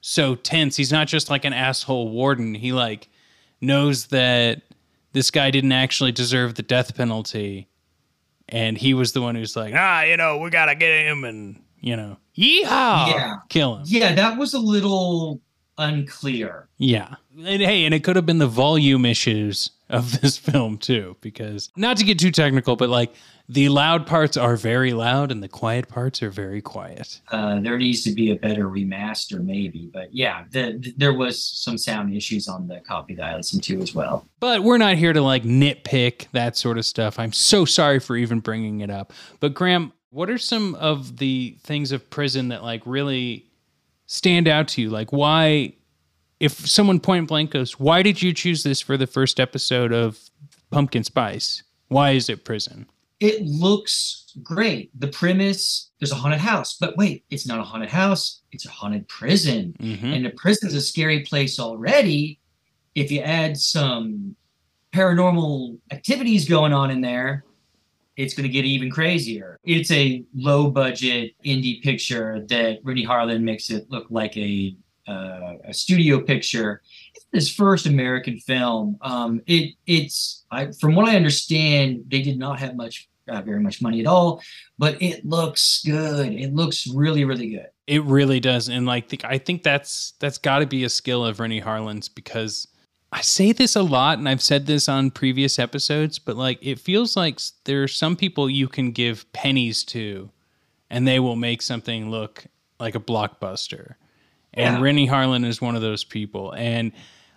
so 0.00 0.34
tense. 0.36 0.76
He's 0.76 0.92
not 0.92 1.08
just 1.08 1.28
like 1.28 1.44
an 1.44 1.52
asshole 1.52 2.08
warden. 2.10 2.54
He 2.54 2.72
like 2.72 3.08
knows 3.60 4.06
that 4.06 4.62
this 5.12 5.30
guy 5.32 5.50
didn't 5.50 5.72
actually 5.72 6.12
deserve 6.12 6.54
the 6.54 6.62
death 6.62 6.94
penalty. 6.96 7.66
And 8.48 8.78
he 8.78 8.94
was 8.94 9.12
the 9.12 9.20
one 9.22 9.34
who's 9.34 9.56
like, 9.56 9.74
ah, 9.76 10.02
you 10.02 10.16
know, 10.16 10.38
we 10.38 10.50
gotta 10.50 10.74
get 10.76 11.04
him 11.06 11.24
and 11.24 11.60
you 11.80 11.96
know, 11.96 12.16
yeehaw, 12.36 13.08
Yeah. 13.08 13.34
kill 13.48 13.76
him. 13.78 13.82
yeah, 13.86 14.14
that 14.14 14.38
was 14.38 14.54
a 14.54 14.58
little 14.58 15.40
unclear. 15.78 16.68
Yeah. 16.78 17.16
And 17.36 17.60
hey, 17.62 17.84
and 17.84 17.92
it 17.94 18.04
could 18.04 18.16
have 18.16 18.26
been 18.26 18.38
the 18.38 18.46
volume 18.46 19.04
issues 19.04 19.70
of 19.90 20.20
this 20.20 20.38
film 20.38 20.78
too, 20.78 21.16
because 21.20 21.70
not 21.76 21.96
to 21.98 22.04
get 22.04 22.18
too 22.18 22.30
technical, 22.30 22.76
but 22.76 22.88
like 22.88 23.12
the 23.48 23.68
loud 23.68 24.06
parts 24.06 24.36
are 24.36 24.54
very 24.56 24.92
loud 24.92 25.32
and 25.32 25.42
the 25.42 25.48
quiet 25.48 25.88
parts 25.88 26.22
are 26.22 26.30
very 26.30 26.62
quiet. 26.62 27.20
Uh, 27.32 27.58
there 27.60 27.76
needs 27.78 28.04
to 28.04 28.12
be 28.12 28.30
a 28.30 28.36
better 28.36 28.66
remaster, 28.68 29.42
maybe. 29.44 29.90
But 29.92 30.14
yeah, 30.14 30.44
the, 30.50 30.78
the- 30.78 30.94
there 30.96 31.12
was 31.12 31.42
some 31.44 31.76
sound 31.76 32.14
issues 32.14 32.46
on 32.46 32.68
the 32.68 32.78
copy 32.80 33.14
that 33.16 33.24
I 33.24 33.36
listened 33.36 33.64
to 33.64 33.80
as 33.80 33.94
well. 33.94 34.26
But 34.38 34.62
we're 34.62 34.78
not 34.78 34.94
here 34.96 35.12
to 35.12 35.20
like 35.20 35.42
nitpick 35.42 36.28
that 36.32 36.56
sort 36.56 36.78
of 36.78 36.86
stuff. 36.86 37.18
I'm 37.18 37.32
so 37.32 37.64
sorry 37.64 37.98
for 37.98 38.16
even 38.16 38.38
bringing 38.40 38.80
it 38.80 38.90
up. 38.90 39.12
But 39.40 39.54
Graham, 39.54 39.92
what 40.10 40.30
are 40.30 40.38
some 40.38 40.74
of 40.76 41.16
the 41.18 41.56
things 41.62 41.90
of 41.92 42.08
prison 42.08 42.48
that 42.48 42.62
like 42.62 42.82
really 42.86 43.46
stand 44.06 44.46
out 44.48 44.68
to 44.68 44.82
you? 44.82 44.90
Like, 44.90 45.12
why, 45.12 45.72
if 46.40 46.66
someone 46.66 46.98
point 46.98 47.28
blank 47.28 47.50
goes, 47.52 47.78
why 47.78 48.02
did 48.02 48.22
you 48.22 48.32
choose 48.32 48.62
this 48.62 48.80
for 48.80 48.96
the 48.96 49.06
first 49.06 49.38
episode 49.38 49.92
of 49.92 50.18
Pumpkin 50.70 51.04
Spice? 51.04 51.62
Why 51.88 52.12
is 52.12 52.28
it 52.28 52.44
prison? 52.44 52.86
It 53.20 53.42
looks 53.42 54.32
great. 54.42 54.90
The 54.98 55.08
premise 55.08 55.90
there's 56.00 56.12
a 56.12 56.16
haunted 56.16 56.40
house, 56.40 56.78
but 56.80 56.96
wait, 56.96 57.24
it's 57.30 57.46
not 57.46 57.58
a 57.58 57.62
haunted 57.62 57.90
house, 57.90 58.40
it's 58.52 58.64
a 58.64 58.70
haunted 58.70 59.06
prison. 59.08 59.74
Mhm. 59.78 60.16
And 60.16 60.24
the 60.24 60.30
prison's 60.30 60.72
a 60.72 60.80
scary 60.80 61.20
place 61.20 61.60
already. 61.60 62.38
If 62.94 63.12
you 63.12 63.20
add 63.20 63.58
some 63.58 64.34
paranormal 64.94 65.78
activities 65.90 66.48
going 66.48 66.72
on 66.72 66.90
in 66.90 67.02
there, 67.02 67.44
it's 68.16 68.34
going 68.34 68.44
to 68.44 68.52
get 68.52 68.64
even 68.64 68.90
crazier. 68.90 69.58
It's 69.64 69.90
a 69.90 70.24
low 70.34 70.70
budget 70.70 71.32
indie 71.44 71.82
picture 71.82 72.44
that 72.48 72.80
Renny 72.82 73.06
Harlin 73.06 73.42
makes 73.42 73.70
it 73.70 73.90
look 73.90 74.06
like 74.10 74.36
a 74.36 74.74
uh, 75.10 75.54
a 75.64 75.74
studio 75.74 76.20
picture. 76.20 76.82
It's 77.14 77.26
his 77.32 77.52
first 77.52 77.86
American 77.86 78.38
film. 78.38 78.96
Um, 79.02 79.42
it 79.46 79.74
it's 79.86 80.44
I, 80.50 80.70
from 80.80 80.94
what 80.94 81.08
I 81.08 81.16
understand, 81.16 82.04
they 82.08 82.22
did 82.22 82.38
not 82.38 82.60
have 82.60 82.76
much 82.76 83.08
uh, 83.28 83.42
very 83.42 83.60
much 83.60 83.82
money 83.82 84.00
at 84.00 84.06
all, 84.06 84.42
but 84.78 85.00
it 85.02 85.24
looks 85.24 85.82
good. 85.84 86.32
It 86.32 86.54
looks 86.54 86.86
really 86.86 87.24
really 87.24 87.50
good. 87.50 87.68
It 87.86 88.04
really 88.04 88.40
does, 88.40 88.68
and 88.68 88.86
like 88.86 89.08
the, 89.08 89.20
I 89.24 89.38
think 89.38 89.62
that's 89.62 90.12
that's 90.20 90.38
got 90.38 90.60
to 90.60 90.66
be 90.66 90.84
a 90.84 90.88
skill 90.88 91.24
of 91.24 91.40
Renny 91.40 91.60
Harlin's 91.60 92.08
because 92.08 92.68
I 93.12 93.22
say 93.22 93.52
this 93.52 93.74
a 93.74 93.82
lot, 93.82 94.18
and 94.18 94.28
I've 94.28 94.42
said 94.42 94.66
this 94.66 94.88
on 94.88 95.10
previous 95.10 95.58
episodes, 95.58 96.18
but 96.18 96.36
like 96.36 96.58
it 96.62 96.78
feels 96.78 97.16
like 97.16 97.40
there 97.64 97.82
are 97.82 97.88
some 97.88 98.14
people 98.16 98.48
you 98.48 98.68
can 98.68 98.92
give 98.92 99.30
pennies 99.32 99.82
to, 99.86 100.30
and 100.88 101.06
they 101.06 101.18
will 101.18 101.36
make 101.36 101.62
something 101.62 102.10
look 102.10 102.44
like 102.78 102.94
a 102.94 103.00
blockbuster. 103.00 103.94
And 104.54 104.76
Yeah. 104.76 104.82
Renny 104.82 105.08
Harlin 105.08 105.44
is 105.44 105.60
one 105.60 105.76
of 105.76 105.82
those 105.82 106.04
people, 106.04 106.52
and 106.52 106.92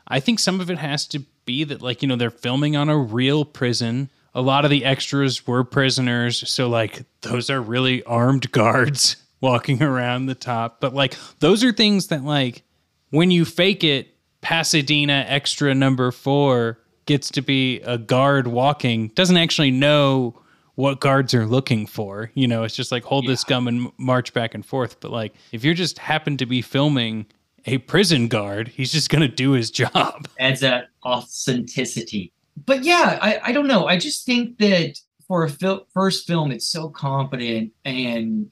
I 0.08 0.20
think 0.20 0.40
some 0.40 0.60
of 0.60 0.70
it 0.72 0.78
has 0.78 1.06
to 1.08 1.20
be 1.46 1.64
that 1.66 1.82
like 1.82 2.02
you 2.02 2.08
know 2.08 2.16
they're 2.16 2.30
filming 2.32 2.76
on 2.76 2.90
a 2.90 2.98
real 2.98 3.46
prison. 3.46 4.10
A 4.36 4.42
lot 4.42 4.66
of 4.66 4.72
the 4.72 4.84
extras 4.84 5.46
were 5.46 5.64
prisoners, 5.64 6.50
so 6.50 6.68
like 6.68 7.04
those 7.22 7.50
are 7.50 7.62
really 7.62 8.04
armed 8.04 8.52
guards 8.52 9.18
walking 9.42 9.84
around 9.84 10.26
the 10.26 10.36
top. 10.36 10.82
But 10.82 10.94
like 10.94 11.16
those 11.40 11.64
are 11.64 11.72
things 11.72 12.08
that 12.08 12.24
like 12.24 12.64
when 13.12 13.30
you 13.30 13.46
fake 13.46 13.84
it, 13.84 14.16
Pasadena 14.42 15.26
extra 15.28 15.74
number 15.76 16.12
four 16.12 16.80
gets 17.06 17.30
to 17.32 17.42
be 17.42 17.80
a 17.82 17.98
guard 17.98 18.48
walking, 18.48 19.10
doesn't 19.10 19.38
actually 19.38 19.72
know 19.72 20.40
what 20.76 21.00
guards 21.00 21.34
are 21.34 21.46
looking 21.46 21.86
for. 21.86 22.32
You 22.34 22.48
know, 22.48 22.64
it's 22.64 22.76
just 22.76 22.92
like 22.92 23.04
hold 23.04 23.28
this 23.28 23.44
gun 23.44 23.68
and 23.68 23.92
march 23.98 24.34
back 24.34 24.54
and 24.54 24.66
forth. 24.66 25.00
But 25.00 25.12
like 25.12 25.34
if 25.52 25.64
you're 25.64 25.74
just 25.74 26.00
happen 26.00 26.38
to 26.38 26.46
be 26.46 26.62
filming 26.62 27.26
a 27.66 27.78
prison 27.80 28.28
guard, 28.28 28.68
he's 28.70 28.92
just 28.92 29.10
gonna 29.10 29.28
do 29.28 29.52
his 29.52 29.72
job. 29.82 30.28
adds 30.40 30.62
that 30.62 30.90
authenticity. 31.06 32.32
But 32.66 32.84
yeah, 32.84 33.18
I, 33.22 33.40
I 33.46 33.52
don't 33.52 33.68
know. 33.68 33.88
I 33.88 33.98
just 33.98 34.26
think 34.26 34.58
that 34.60 35.00
for 35.28 35.44
a 35.44 35.50
fil- 35.50 35.88
first 35.94 36.28
film, 36.28 36.52
it's 36.52 36.68
so 36.68 36.90
competent 36.90 37.72
and 37.86 38.52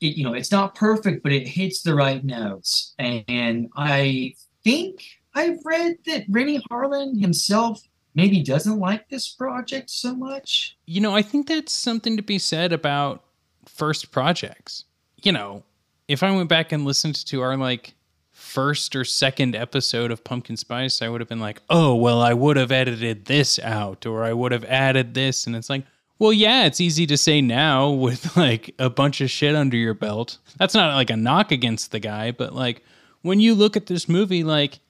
it, 0.00 0.16
you 0.16 0.24
know 0.24 0.34
it's 0.34 0.50
not 0.50 0.74
perfect, 0.74 1.22
but 1.22 1.32
it 1.32 1.46
hits 1.46 1.82
the 1.82 1.94
right 1.94 2.24
notes. 2.24 2.94
And, 2.98 3.24
and 3.28 3.68
I 3.76 4.34
think 4.64 5.04
I've 5.34 5.58
read 5.64 5.96
that 6.06 6.24
Renny 6.28 6.60
Harlin 6.70 7.20
himself 7.20 7.80
maybe 8.14 8.42
doesn't 8.42 8.78
like 8.78 9.08
this 9.08 9.28
project 9.28 9.90
so 9.90 10.14
much. 10.14 10.76
You 10.86 11.00
know, 11.00 11.14
I 11.14 11.22
think 11.22 11.48
that's 11.48 11.72
something 11.72 12.16
to 12.16 12.22
be 12.22 12.38
said 12.38 12.72
about 12.72 13.24
first 13.66 14.10
projects. 14.10 14.84
You 15.22 15.32
know, 15.32 15.62
if 16.08 16.22
I 16.22 16.30
went 16.30 16.48
back 16.48 16.72
and 16.72 16.84
listened 16.84 17.24
to 17.26 17.40
our 17.40 17.56
like 17.56 17.94
first 18.32 18.96
or 18.96 19.04
second 19.04 19.54
episode 19.54 20.10
of 20.10 20.24
Pumpkin 20.24 20.56
Spice, 20.56 21.02
I 21.02 21.08
would 21.08 21.20
have 21.20 21.28
been 21.28 21.40
like, 21.40 21.62
oh, 21.70 21.94
well, 21.94 22.20
I 22.20 22.34
would 22.34 22.56
have 22.56 22.72
edited 22.72 23.26
this 23.26 23.58
out 23.60 24.06
or 24.06 24.24
I 24.24 24.32
would 24.32 24.52
have 24.52 24.64
added 24.64 25.14
this. 25.14 25.46
And 25.46 25.54
it's 25.54 25.70
like, 25.70 25.84
well, 26.18 26.32
yeah, 26.32 26.66
it's 26.66 26.80
easy 26.80 27.06
to 27.06 27.16
say 27.16 27.40
now 27.40 27.90
with 27.90 28.36
like 28.36 28.74
a 28.78 28.90
bunch 28.90 29.20
of 29.20 29.30
shit 29.30 29.54
under 29.54 29.76
your 29.76 29.94
belt. 29.94 30.38
That's 30.58 30.74
not 30.74 30.94
like 30.94 31.10
a 31.10 31.16
knock 31.16 31.52
against 31.52 31.92
the 31.92 32.00
guy, 32.00 32.32
but 32.32 32.54
like 32.54 32.82
when 33.22 33.40
you 33.40 33.54
look 33.54 33.76
at 33.76 33.86
this 33.86 34.08
movie, 34.08 34.42
like, 34.42 34.80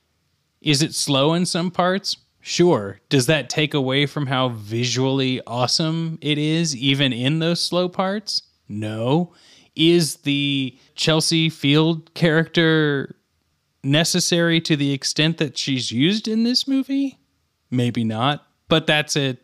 is 0.60 0.82
it 0.82 0.94
slow 0.94 1.34
in 1.34 1.46
some 1.46 1.70
parts? 1.70 2.16
Sure. 2.40 3.00
Does 3.08 3.26
that 3.26 3.50
take 3.50 3.74
away 3.74 4.06
from 4.06 4.26
how 4.26 4.48
visually 4.48 5.40
awesome 5.46 6.18
it 6.20 6.38
is, 6.38 6.74
even 6.76 7.12
in 7.12 7.38
those 7.38 7.62
slow 7.62 7.88
parts? 7.88 8.42
No. 8.68 9.32
Is 9.76 10.16
the 10.16 10.76
Chelsea 10.94 11.48
Field 11.48 12.12
character 12.14 13.16
necessary 13.82 14.60
to 14.62 14.76
the 14.76 14.92
extent 14.92 15.38
that 15.38 15.56
she's 15.56 15.92
used 15.92 16.28
in 16.28 16.44
this 16.44 16.66
movie? 16.66 17.18
Maybe 17.70 18.04
not. 18.04 18.46
But 18.68 18.86
that's 18.86 19.16
a 19.16 19.36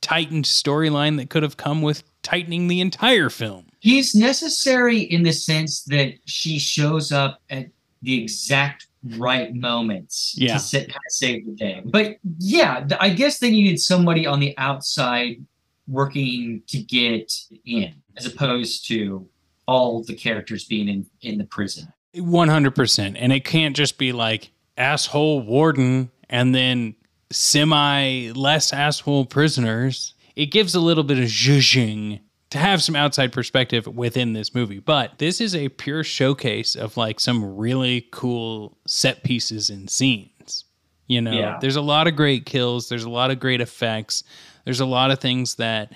tightened 0.00 0.44
storyline 0.44 1.16
that 1.16 1.30
could 1.30 1.42
have 1.42 1.56
come 1.56 1.82
with 1.82 2.02
tightening 2.22 2.68
the 2.68 2.80
entire 2.80 3.30
film. 3.30 3.66
He's 3.80 4.14
necessary 4.14 5.00
in 5.00 5.22
the 5.22 5.32
sense 5.32 5.82
that 5.84 6.14
she 6.24 6.58
shows 6.58 7.12
up 7.12 7.40
at 7.50 7.68
the 8.02 8.22
exact 8.22 8.86
right 9.16 9.54
moments 9.54 10.34
Yeah. 10.36 10.54
to 10.54 10.58
sa- 10.60 10.78
kind 10.78 10.88
of 10.90 10.94
save 11.10 11.46
the 11.46 11.52
day. 11.52 11.82
But 11.84 12.16
yeah, 12.38 12.86
I 13.00 13.10
guess 13.10 13.38
they 13.38 13.50
needed 13.50 13.80
somebody 13.80 14.26
on 14.26 14.40
the 14.40 14.56
outside 14.58 15.44
working 15.86 16.62
to 16.68 16.78
get 16.82 17.32
in, 17.66 17.94
as 18.16 18.26
opposed 18.26 18.86
to 18.88 19.28
all 19.66 20.02
the 20.02 20.14
characters 20.14 20.64
being 20.64 20.88
in 20.88 21.06
in 21.22 21.38
the 21.38 21.44
prison. 21.44 21.92
100%. 22.16 23.16
And 23.18 23.32
it 23.32 23.44
can't 23.44 23.74
just 23.76 23.98
be 23.98 24.12
like 24.12 24.50
asshole 24.76 25.42
warden 25.42 26.10
and 26.30 26.54
then 26.54 26.94
semi 27.30 28.30
less 28.34 28.72
asshole 28.72 29.26
prisoners. 29.26 30.14
It 30.36 30.46
gives 30.46 30.74
a 30.74 30.80
little 30.80 31.04
bit 31.04 31.18
of 31.18 31.24
zhuzhing 31.24 32.20
to 32.54 32.58
have 32.60 32.82
some 32.82 32.96
outside 32.96 33.32
perspective 33.32 33.86
within 33.86 34.32
this 34.32 34.54
movie. 34.54 34.78
But 34.78 35.18
this 35.18 35.40
is 35.40 35.54
a 35.54 35.68
pure 35.68 36.02
showcase 36.04 36.74
of 36.74 36.96
like 36.96 37.20
some 37.20 37.56
really 37.56 38.06
cool 38.10 38.78
set 38.86 39.22
pieces 39.24 39.70
and 39.70 39.90
scenes. 39.90 40.64
You 41.06 41.20
know, 41.20 41.32
Yeah. 41.32 41.58
there's 41.60 41.76
a 41.76 41.82
lot 41.82 42.06
of 42.06 42.16
great 42.16 42.46
kills, 42.46 42.88
there's 42.88 43.04
a 43.04 43.10
lot 43.10 43.30
of 43.30 43.38
great 43.40 43.60
effects, 43.60 44.22
there's 44.64 44.80
a 44.80 44.86
lot 44.86 45.10
of 45.10 45.18
things 45.18 45.56
that, 45.56 45.92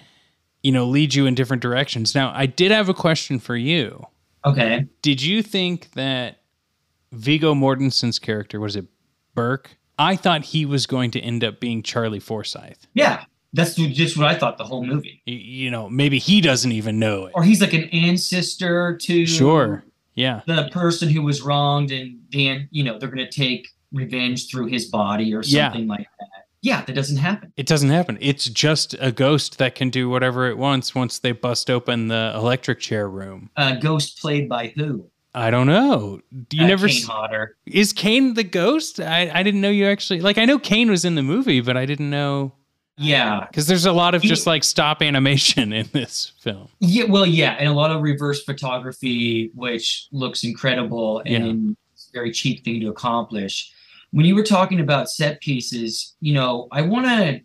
you 0.62 0.71
know, 0.73 0.85
lead 0.85 1.14
you 1.14 1.27
in 1.27 1.35
different 1.35 1.62
directions. 1.62 2.14
Now, 2.14 2.33
I 2.35 2.47
did 2.47 2.71
have 2.73 2.88
a 2.88 2.94
question 2.94 3.38
for 3.38 3.57
you 3.57 4.05
Okay. 4.44 4.87
did 5.01 5.23
you 5.23 5.42
think 5.42 5.92
that 5.92 6.40
Viggo 7.12 7.55
Mortensen's 7.55 8.18
character 8.18 8.61
was 8.61 8.77
it 8.77 8.85
Burke? 9.35 9.79
I 9.99 10.14
thought 10.16 10.44
he 10.44 10.66
was 10.66 10.87
going 10.87 11.11
to 11.12 11.21
end 11.21 11.42
up 11.42 11.59
being 11.61 11.83
Charlie 11.83 12.21
Forsyth. 12.21 12.87
Yeah, 12.94 13.25
that's 13.53 13.75
just 13.75 14.17
what 14.17 14.27
I 14.27 14.35
thought 14.35 14.59
the 14.59 14.65
whole 14.65 14.85
movie. 14.85 15.23
You 15.27 15.71
know, 15.71 15.89
maybe 15.89 16.19
he 16.19 16.41
doesn't 16.41 16.73
even 16.73 16.99
know 16.99 17.27
it. 17.27 17.33
Or 17.35 17.43
he's 17.43 17.61
like 17.61 17.73
an 17.73 17.85
ancestor 17.91 18.97
to 19.03 19.27
Sure. 19.27 19.85
Yeah. 20.15 20.41
the 20.47 20.69
person 20.73 21.09
who 21.09 21.23
was 21.23 21.43
wronged, 21.43 21.91
and 21.93 22.19
then 22.33 22.69
you 22.73 22.83
know 22.85 22.99
they're 22.99 23.09
going 23.09 23.25
to 23.27 23.31
take 23.31 23.69
revenge 23.93 24.51
through 24.51 24.67
his 24.67 24.87
body 24.87 25.33
or 25.35 25.43
Yeah. 25.45 25.69
something 25.71 25.87
like 25.87 26.07
that. 26.19 26.29
Yeah, 26.61 26.85
that 26.85 26.93
doesn't 26.95 27.19
happen. 27.19 27.53
It 27.57 27.67
doesn't 27.67 27.91
happen. 27.91 28.19
It's 28.21 28.47
just 28.47 28.95
a 29.01 29.13
ghost 29.13 29.59
that 29.59 29.77
can 29.77 29.91
do 29.91 30.11
whatever 30.11 30.49
it 30.49 30.59
wants 30.59 30.93
once 30.95 31.21
they 31.21 31.31
bust 31.31 31.71
open 31.71 32.09
the 32.09 32.33
electric 32.35 32.81
chair 32.81 33.09
room. 33.09 33.49
A 33.57 33.77
ghost 33.77 34.19
played 34.21 34.49
by 34.49 34.73
who? 34.77 35.07
I 35.37 35.51
don't 35.53 35.69
know. 35.69 36.21
Do 36.49 36.57
you 36.57 36.65
Uh, 36.65 36.67
never 36.67 36.89
Kane 36.89 37.05
Hodder. 37.07 37.57
is 37.65 37.93
Kane 37.93 38.35
the 38.35 38.43
ghost? 38.43 38.99
I, 38.99 39.31
I 39.33 39.45
didn't 39.45 39.61
know 39.61 39.71
you 39.71 39.87
actually 39.87 40.21
like 40.21 40.37
I 40.37 40.45
know 40.47 40.59
Kane 40.59 40.91
was 40.91 41.05
in 41.05 41.15
the 41.15 41.23
movie, 41.23 41.61
but 41.61 41.77
I 41.77 41.87
didn't 41.87 42.11
know 42.11 42.53
Yeah, 42.99 43.47
because 43.49 43.67
there's 43.67 43.87
a 43.87 43.93
lot 43.93 44.15
of 44.15 44.23
just 44.23 44.47
like 44.47 44.65
stop 44.65 45.03
animation 45.03 45.73
in 45.73 45.89
this 45.93 46.33
film. 46.41 46.69
yeah. 46.81 47.05
Well, 47.05 47.27
yeah, 47.27 47.53
and 47.59 47.69
a 47.69 47.73
lot 47.73 47.91
of 47.91 48.03
reverse 48.03 48.43
photography, 48.43 49.51
which 49.55 50.09
looks 50.13 50.45
incredible 50.45 51.23
and 51.25 51.77
it's 51.95 52.09
a 52.09 52.13
very 52.13 52.33
cheap 52.33 52.65
thing 52.65 52.81
to 52.81 52.89
accomplish. 52.89 53.73
When 54.11 54.25
you 54.25 54.35
were 54.35 54.43
talking 54.43 54.81
about 54.81 55.11
set 55.11 55.41
pieces, 55.41 56.17
you 56.21 56.35
know, 56.35 56.69
I 56.73 56.83
want 56.83 57.07
to 57.07 57.41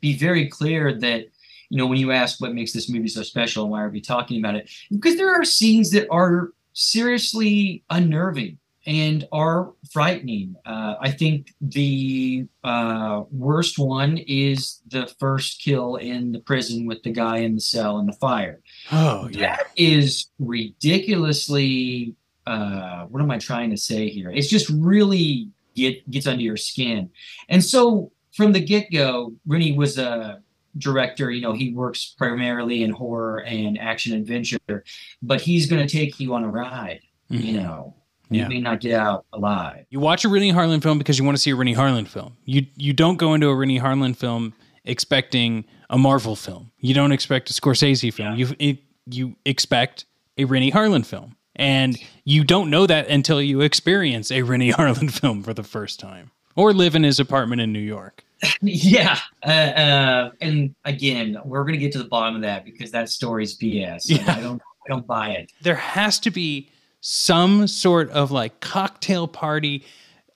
be 0.00 0.16
very 0.16 0.48
clear 0.48 0.92
that 0.98 1.26
you 1.68 1.78
know 1.78 1.86
when 1.86 1.98
you 1.98 2.12
ask 2.12 2.40
what 2.40 2.54
makes 2.54 2.72
this 2.72 2.88
movie 2.88 3.08
so 3.08 3.22
special 3.22 3.64
and 3.64 3.72
why 3.72 3.82
are 3.82 3.88
we 3.88 4.00
talking 4.00 4.40
about 4.40 4.56
it 4.56 4.68
because 4.90 5.16
there 5.16 5.32
are 5.32 5.44
scenes 5.44 5.90
that 5.92 6.08
are 6.10 6.50
seriously 6.72 7.84
unnerving 7.90 8.58
and 8.90 9.26
are 9.30 9.72
frightening. 9.92 10.56
Uh, 10.66 10.94
i 11.00 11.10
think 11.20 11.54
the 11.60 12.44
uh, 12.64 13.22
worst 13.30 13.78
one 13.78 14.18
is 14.26 14.82
the 14.88 15.04
first 15.20 15.62
kill 15.62 15.94
in 15.96 16.32
the 16.32 16.40
prison 16.40 16.86
with 16.86 17.00
the 17.04 17.10
guy 17.24 17.36
in 17.46 17.54
the 17.54 17.60
cell 17.60 17.98
and 17.98 18.08
the 18.08 18.18
fire. 18.26 18.58
Oh 18.90 19.28
yeah. 19.30 19.56
that 19.56 19.66
is 19.76 20.30
ridiculously 20.38 22.14
uh 22.46 23.04
what 23.10 23.22
am 23.22 23.30
i 23.30 23.38
trying 23.38 23.70
to 23.70 23.76
say 23.76 24.08
here? 24.08 24.30
It's 24.30 24.48
just 24.48 24.68
really 24.70 25.48
get 25.76 25.94
gets 26.10 26.26
under 26.26 26.42
your 26.42 26.56
skin. 26.56 27.10
And 27.48 27.62
so 27.64 28.10
from 28.32 28.52
the 28.52 28.60
get-go 28.60 29.34
Renny 29.46 29.72
was 29.72 29.98
a 29.98 30.42
director 30.78 31.30
you 31.30 31.40
know 31.42 31.52
he 31.52 31.72
works 31.74 32.14
primarily 32.16 32.82
in 32.84 32.90
horror 32.90 33.40
and 33.42 33.76
action 33.78 34.12
adventure 34.16 34.84
but 35.20 35.40
he's 35.40 35.66
going 35.68 35.84
to 35.84 35.92
take 35.92 36.20
you 36.20 36.32
on 36.32 36.44
a 36.44 36.48
ride 36.48 37.00
you 37.28 37.54
Mhm. 37.54 37.56
know 37.60 37.94
Yeah. 38.30 38.44
You 38.44 38.48
may 38.48 38.60
not 38.60 38.80
get 38.80 38.98
out 38.98 39.26
alive. 39.32 39.86
You 39.90 40.00
watch 40.00 40.24
a 40.24 40.28
Renny 40.28 40.52
Harlin 40.52 40.82
film 40.82 40.98
because 40.98 41.18
you 41.18 41.24
want 41.24 41.36
to 41.36 41.42
see 41.42 41.50
a 41.50 41.56
Renny 41.56 41.74
Harlin 41.74 42.06
film. 42.06 42.36
You 42.44 42.66
you 42.76 42.92
don't 42.92 43.16
go 43.16 43.34
into 43.34 43.48
a 43.48 43.54
Renny 43.54 43.80
Harlin 43.80 44.16
film 44.16 44.54
expecting 44.84 45.64
a 45.90 45.98
Marvel 45.98 46.36
film. 46.36 46.70
You 46.78 46.94
don't 46.94 47.12
expect 47.12 47.50
a 47.50 47.52
Scorsese 47.52 48.12
film. 48.12 48.36
You 48.36 48.54
it, 48.58 48.78
you 49.06 49.36
expect 49.44 50.04
a 50.38 50.44
Renny 50.44 50.70
Harlin 50.70 51.04
film, 51.04 51.36
and 51.56 51.98
you 52.24 52.44
don't 52.44 52.70
know 52.70 52.86
that 52.86 53.08
until 53.08 53.42
you 53.42 53.60
experience 53.60 54.30
a 54.30 54.42
Renny 54.42 54.72
Harlin 54.72 55.10
film 55.10 55.42
for 55.42 55.52
the 55.52 55.64
first 55.64 55.98
time, 55.98 56.30
or 56.54 56.72
live 56.72 56.94
in 56.94 57.02
his 57.02 57.18
apartment 57.18 57.60
in 57.60 57.72
New 57.72 57.80
York. 57.80 58.24
yeah. 58.62 59.18
Uh, 59.44 59.50
uh, 59.50 60.30
and 60.40 60.74
again, 60.84 61.36
we're 61.44 61.62
going 61.62 61.74
to 61.74 61.78
get 61.78 61.92
to 61.92 61.98
the 61.98 62.08
bottom 62.08 62.36
of 62.36 62.42
that 62.42 62.64
because 62.64 62.90
that 62.92 63.08
story's 63.08 63.56
BS. 63.58 64.04
Yeah. 64.10 64.34
I 64.34 64.40
don't, 64.40 64.62
I 64.62 64.88
don't 64.88 65.06
buy 65.06 65.30
it. 65.30 65.52
There 65.60 65.74
has 65.74 66.18
to 66.20 66.30
be 66.30 66.70
some 67.00 67.66
sort 67.66 68.10
of 68.10 68.30
like 68.30 68.60
cocktail 68.60 69.26
party, 69.26 69.84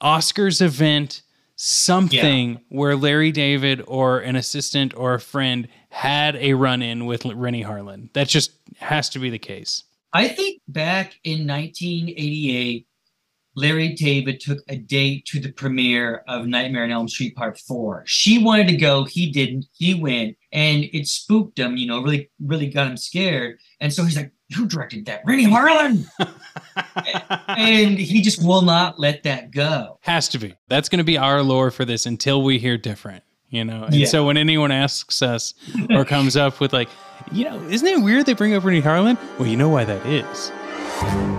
Oscars 0.01 0.61
event, 0.61 1.23
something 1.57 2.61
where 2.69 2.97
Larry 2.97 3.33
David 3.33 3.83
or 3.87 4.21
an 4.21 4.37
assistant 4.37 4.95
or 4.97 5.15
a 5.15 5.21
friend 5.21 5.69
had 5.91 6.37
a 6.37 6.55
run 6.55 6.83
in 6.83 7.07
with 7.07 7.25
Renny 7.25 7.63
Harlin. 7.63 8.13
That 8.13 8.29
just 8.29 8.53
has 8.79 9.09
to 9.11 9.19
be 9.19 9.31
the 9.31 9.39
case. 9.39 9.85
I 10.13 10.29
think 10.29 10.61
back 10.69 11.19
in 11.25 11.47
1988, 11.47 12.87
Larry 13.57 13.91
David 13.95 14.41
took 14.41 14.59
a 14.69 14.77
date 14.77 15.25
to 15.27 15.41
the 15.41 15.53
premiere 15.53 16.23
of 16.29 16.47
Nightmare 16.47 16.85
on 16.85 16.91
Elm 16.91 17.09
Street 17.09 17.37
Part 17.37 17.59
4. 17.59 18.03
She 18.07 18.43
wanted 18.43 18.67
to 18.69 18.77
go, 18.77 19.05
he 19.05 19.31
didn't, 19.31 19.67
he 19.73 19.95
went, 19.95 20.37
and 20.53 20.85
it 20.93 21.07
spooked 21.07 21.59
him, 21.59 21.77
you 21.77 21.87
know, 21.87 22.01
really, 22.03 22.31
really 22.41 22.67
got 22.69 22.87
him 22.89 22.97
scared. 22.97 23.59
And 23.81 23.93
so 23.93 24.05
he's 24.05 24.17
like, 24.17 24.33
Who 24.57 24.67
directed 24.67 25.07
that? 25.07 25.23
Renny 25.25 25.47
Harlin. 25.47 26.05
and 27.49 27.99
he 27.99 28.23
just 28.23 28.43
will 28.45 28.63
not 28.63 28.99
let 28.99 29.23
that 29.25 29.51
go. 29.51 29.99
Has 30.03 30.29
to 30.31 30.39
be. 30.39 30.55
That's 30.69 30.89
going 30.89 30.99
to 30.99 31.05
be 31.05 31.19
our 31.19 31.43
lore 31.43 31.71
for 31.71 31.85
this 31.85 32.07
until 32.07 32.43
we 32.43 32.59
hear 32.59 32.77
different, 32.77 33.23
you 33.49 33.65
know? 33.65 33.85
And 33.85 33.95
Yeah. 33.95 34.07
so 34.07 34.25
when 34.27 34.37
anyone 34.37 34.71
asks 34.73 35.23
us 35.23 35.55
or 35.91 36.05
comes 36.05 36.37
up 36.37 36.61
with, 36.61 36.73
like, 36.73 36.89
you 37.33 37.45
know, 37.45 37.61
isn't 37.69 37.87
it 37.87 38.03
weird 38.03 38.27
they 38.27 38.35
bring 38.35 38.55
up 38.55 38.65
Renny 38.65 38.83
Harlin? 38.83 39.17
Well, 39.39 39.49
you 39.49 39.57
know 39.57 39.69
why 39.69 39.85
that 39.85 40.05
is. 40.07 41.34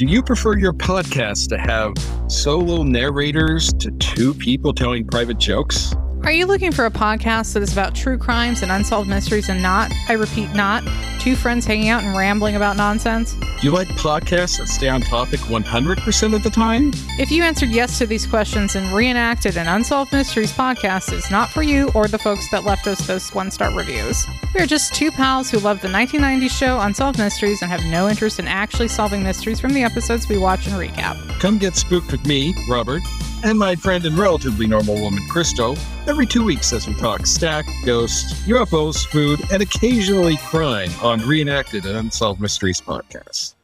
Do 0.00 0.06
you 0.06 0.22
prefer 0.22 0.56
your 0.56 0.72
podcast 0.72 1.50
to 1.50 1.58
have 1.58 1.92
solo 2.32 2.82
narrators 2.84 3.70
to 3.74 3.90
two 3.90 4.32
people 4.32 4.72
telling 4.72 5.06
private 5.06 5.36
jokes? 5.36 5.94
Are 6.22 6.32
you 6.32 6.44
looking 6.44 6.70
for 6.70 6.84
a 6.84 6.90
podcast 6.90 7.54
that 7.54 7.62
is 7.62 7.72
about 7.72 7.94
true 7.94 8.18
crimes 8.18 8.62
and 8.62 8.70
unsolved 8.70 9.08
mysteries 9.08 9.48
and 9.48 9.62
not, 9.62 9.90
I 10.06 10.12
repeat, 10.12 10.52
not, 10.52 10.84
two 11.18 11.34
friends 11.34 11.64
hanging 11.64 11.88
out 11.88 12.04
and 12.04 12.14
rambling 12.14 12.56
about 12.56 12.76
nonsense? 12.76 13.32
Do 13.32 13.48
you 13.62 13.72
like 13.72 13.88
podcasts 13.88 14.58
that 14.58 14.68
stay 14.68 14.88
on 14.88 15.00
topic 15.00 15.40
100% 15.40 16.34
of 16.34 16.42
the 16.42 16.50
time? 16.50 16.92
If 17.18 17.30
you 17.30 17.42
answered 17.42 17.70
yes 17.70 17.98
to 17.98 18.06
these 18.06 18.26
questions 18.26 18.76
and 18.76 18.92
reenacted 18.92 19.56
an 19.56 19.66
Unsolved 19.66 20.12
Mysteries 20.12 20.52
podcast, 20.52 21.12
is 21.12 21.30
not 21.30 21.48
for 21.50 21.62
you 21.62 21.90
or 21.94 22.06
the 22.06 22.18
folks 22.18 22.50
that 22.50 22.64
left 22.64 22.86
us 22.86 23.06
those 23.06 23.32
one 23.34 23.50
star 23.50 23.74
reviews. 23.74 24.26
We 24.54 24.60
are 24.60 24.66
just 24.66 24.94
two 24.94 25.10
pals 25.10 25.50
who 25.50 25.58
love 25.58 25.80
the 25.80 25.88
1990s 25.88 26.50
show 26.50 26.80
Unsolved 26.80 27.18
Mysteries 27.18 27.62
and 27.62 27.70
have 27.70 27.84
no 27.86 28.08
interest 28.08 28.38
in 28.38 28.46
actually 28.46 28.88
solving 28.88 29.22
mysteries 29.22 29.58
from 29.58 29.72
the 29.72 29.82
episodes 29.82 30.28
we 30.28 30.36
watch 30.36 30.66
and 30.66 30.76
recap. 30.76 31.16
Come 31.40 31.56
get 31.58 31.76
spooked 31.76 32.12
with 32.12 32.26
me, 32.26 32.54
Robert, 32.68 33.02
and 33.44 33.58
my 33.58 33.76
friend 33.76 34.04
and 34.06 34.16
relatively 34.18 34.66
normal 34.66 35.00
woman, 35.00 35.26
Christo, 35.28 35.74
every 36.06 36.26
two 36.26 36.44
weeks 36.44 36.72
as 36.72 36.86
we 36.86 36.94
talk 36.94 37.26
stack, 37.26 37.66
ghosts, 37.84 38.32
UFOs, 38.46 39.06
food, 39.06 39.40
and 39.50 39.62
occasionally 39.62 40.36
crime 40.38 40.90
on 41.02 41.20
Reenacted 41.20 41.86
and 41.86 41.96
Unsolved 41.96 42.40
Mysteries 42.40 42.80
podcast. 42.80 43.54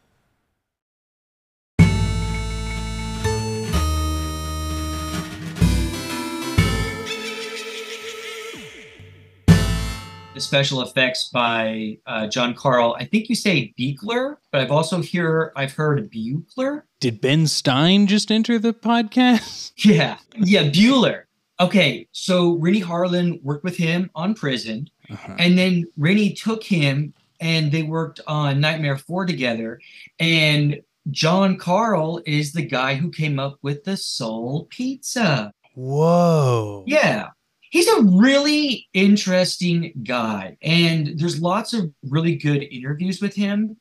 The 10.36 10.42
special 10.42 10.82
effects 10.82 11.30
by 11.32 11.96
uh, 12.04 12.26
John 12.26 12.52
Carl. 12.52 12.94
I 13.00 13.06
think 13.06 13.30
you 13.30 13.34
say 13.34 13.72
Beekler, 13.78 14.36
but 14.52 14.60
I've 14.60 14.70
also 14.70 15.00
hear 15.00 15.50
I've 15.56 15.72
heard 15.72 16.10
Buechler. 16.12 16.82
Did 17.00 17.22
Ben 17.22 17.46
Stein 17.46 18.06
just 18.06 18.30
enter 18.30 18.58
the 18.58 18.74
podcast? 18.74 19.72
Yeah, 19.82 20.18
yeah, 20.36 20.64
Bueller. 20.64 21.22
Okay, 21.58 22.06
so 22.12 22.56
Renny 22.56 22.82
Harlin 22.82 23.42
worked 23.42 23.64
with 23.64 23.78
him 23.78 24.10
on 24.14 24.34
Prison, 24.34 24.90
Uh-huh. 25.10 25.36
and 25.38 25.56
then 25.56 25.86
Renny 25.96 26.34
took 26.34 26.62
him 26.62 27.14
and 27.40 27.72
they 27.72 27.82
worked 27.82 28.20
on 28.26 28.60
Nightmare 28.60 28.98
4 28.98 29.24
together. 29.24 29.80
And 30.20 30.82
John 31.10 31.56
Carl 31.56 32.20
is 32.26 32.52
the 32.52 32.66
guy 32.66 32.94
who 32.96 33.10
came 33.10 33.38
up 33.38 33.56
with 33.62 33.84
the 33.84 33.96
Soul 33.96 34.66
Pizza. 34.68 35.50
Whoa. 35.74 36.84
Yeah. 36.86 37.28
He's 37.70 37.88
a 37.88 38.02
really 38.02 38.88
interesting 38.92 39.92
guy. 40.04 40.56
And 40.62 41.18
there's 41.18 41.40
lots 41.40 41.72
of 41.72 41.92
really 42.02 42.36
good 42.36 42.62
interviews 42.62 43.20
with 43.20 43.34
him. 43.34 43.76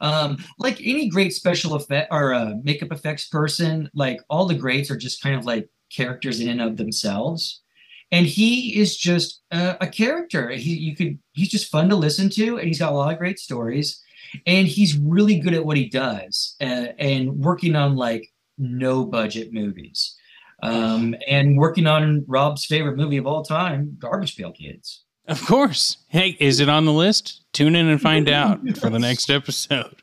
Um, 0.00 0.38
like 0.58 0.80
any 0.80 1.08
great 1.08 1.32
special 1.32 1.74
effect 1.74 2.08
or 2.12 2.32
uh, 2.32 2.52
makeup 2.62 2.92
effects 2.92 3.28
person, 3.28 3.90
like 3.94 4.20
all 4.30 4.46
the 4.46 4.54
greats 4.54 4.90
are 4.90 4.96
just 4.96 5.22
kind 5.22 5.34
of 5.34 5.44
like 5.44 5.68
characters 5.90 6.40
in 6.40 6.48
and 6.48 6.60
of 6.60 6.76
themselves. 6.76 7.62
And 8.10 8.24
he 8.24 8.78
is 8.78 8.96
just 8.96 9.42
uh, 9.50 9.74
a 9.80 9.86
character. 9.86 10.50
He 10.50 10.76
you 10.76 10.96
could 10.96 11.18
he's 11.32 11.50
just 11.50 11.70
fun 11.70 11.88
to 11.90 11.96
listen 11.96 12.30
to, 12.30 12.58
and 12.58 12.66
he's 12.66 12.78
got 12.78 12.92
a 12.92 12.96
lot 12.96 13.12
of 13.12 13.18
great 13.18 13.38
stories. 13.38 14.00
And 14.46 14.66
he's 14.66 14.96
really 14.96 15.40
good 15.40 15.52
at 15.52 15.64
what 15.64 15.76
he 15.76 15.88
does, 15.88 16.56
uh, 16.60 16.88
and 16.98 17.30
working 17.38 17.76
on 17.76 17.96
like 17.96 18.32
no 18.56 19.04
budget 19.04 19.52
movies 19.52 20.16
um, 20.62 21.14
and 21.26 21.56
working 21.56 21.86
on 21.86 22.24
Rob's 22.26 22.64
favorite 22.64 22.96
movie 22.96 23.16
of 23.16 23.26
all 23.26 23.44
time, 23.44 23.96
Garbage 23.98 24.36
Pail 24.36 24.52
Kids. 24.52 25.04
Of 25.26 25.44
course. 25.44 25.98
Hey, 26.08 26.36
is 26.40 26.58
it 26.58 26.68
on 26.68 26.86
the 26.86 26.92
list? 26.92 27.42
Tune 27.52 27.76
in 27.76 27.86
and 27.86 28.00
find 28.00 28.28
out 28.28 28.60
for 28.78 28.88
the 28.88 28.98
next 28.98 29.30
episode. 29.30 30.02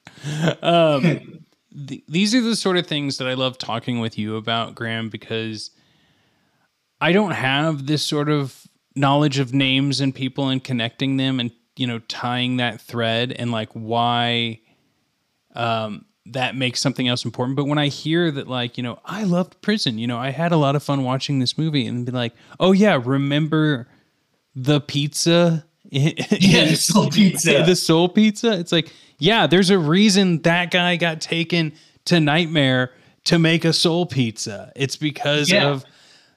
Um, 0.61 1.45
th- 1.87 2.03
these 2.07 2.35
are 2.35 2.41
the 2.41 2.55
sort 2.55 2.77
of 2.77 2.85
things 2.85 3.17
that 3.17 3.27
I 3.27 3.33
love 3.33 3.57
talking 3.57 3.99
with 3.99 4.19
you 4.19 4.35
about, 4.35 4.75
Graham, 4.75 5.09
because 5.09 5.71
I 7.01 7.11
don't 7.11 7.31
have 7.31 7.87
this 7.87 8.03
sort 8.03 8.29
of 8.29 8.67
knowledge 8.95 9.39
of 9.39 9.53
names 9.53 9.99
and 9.99 10.13
people 10.13 10.49
and 10.49 10.63
connecting 10.63 11.17
them 11.17 11.39
and, 11.39 11.51
you 11.75 11.87
know, 11.87 11.99
tying 11.99 12.57
that 12.57 12.79
thread 12.79 13.31
and 13.33 13.51
like 13.51 13.69
why 13.73 14.61
um, 15.55 16.04
that 16.27 16.55
makes 16.55 16.81
something 16.81 17.07
else 17.07 17.23
important. 17.23 17.55
But 17.55 17.65
when 17.65 17.77
I 17.77 17.87
hear 17.87 18.31
that, 18.31 18.47
like, 18.47 18.77
you 18.77 18.83
know, 18.83 18.99
I 19.05 19.23
loved 19.23 19.61
prison, 19.61 19.97
you 19.99 20.07
know, 20.07 20.17
I 20.17 20.31
had 20.31 20.51
a 20.51 20.57
lot 20.57 20.75
of 20.75 20.81
fun 20.83 21.03
watching 21.03 21.39
this 21.39 21.57
movie 21.57 21.85
and 21.85 22.05
be 22.05 22.11
like, 22.11 22.33
oh, 22.59 22.71
yeah, 22.71 22.99
remember 23.03 23.87
the 24.55 24.81
pizza? 24.81 25.65
Yeah, 25.91 26.65
the 26.65 26.75
soul 26.75 27.09
pizza. 27.11 27.63
the 27.65 27.75
soul 27.75 28.09
pizza. 28.09 28.53
It's 28.59 28.71
like, 28.71 28.91
yeah, 29.19 29.45
there's 29.47 29.69
a 29.69 29.77
reason 29.77 30.41
that 30.41 30.71
guy 30.71 30.95
got 30.97 31.21
taken 31.21 31.73
to 32.05 32.19
Nightmare 32.19 32.91
to 33.25 33.37
make 33.37 33.63
a 33.63 33.71
soul 33.71 34.07
pizza. 34.07 34.73
It's 34.75 34.95
because 34.97 35.51
Yeah. 35.51 35.67
of 35.69 35.85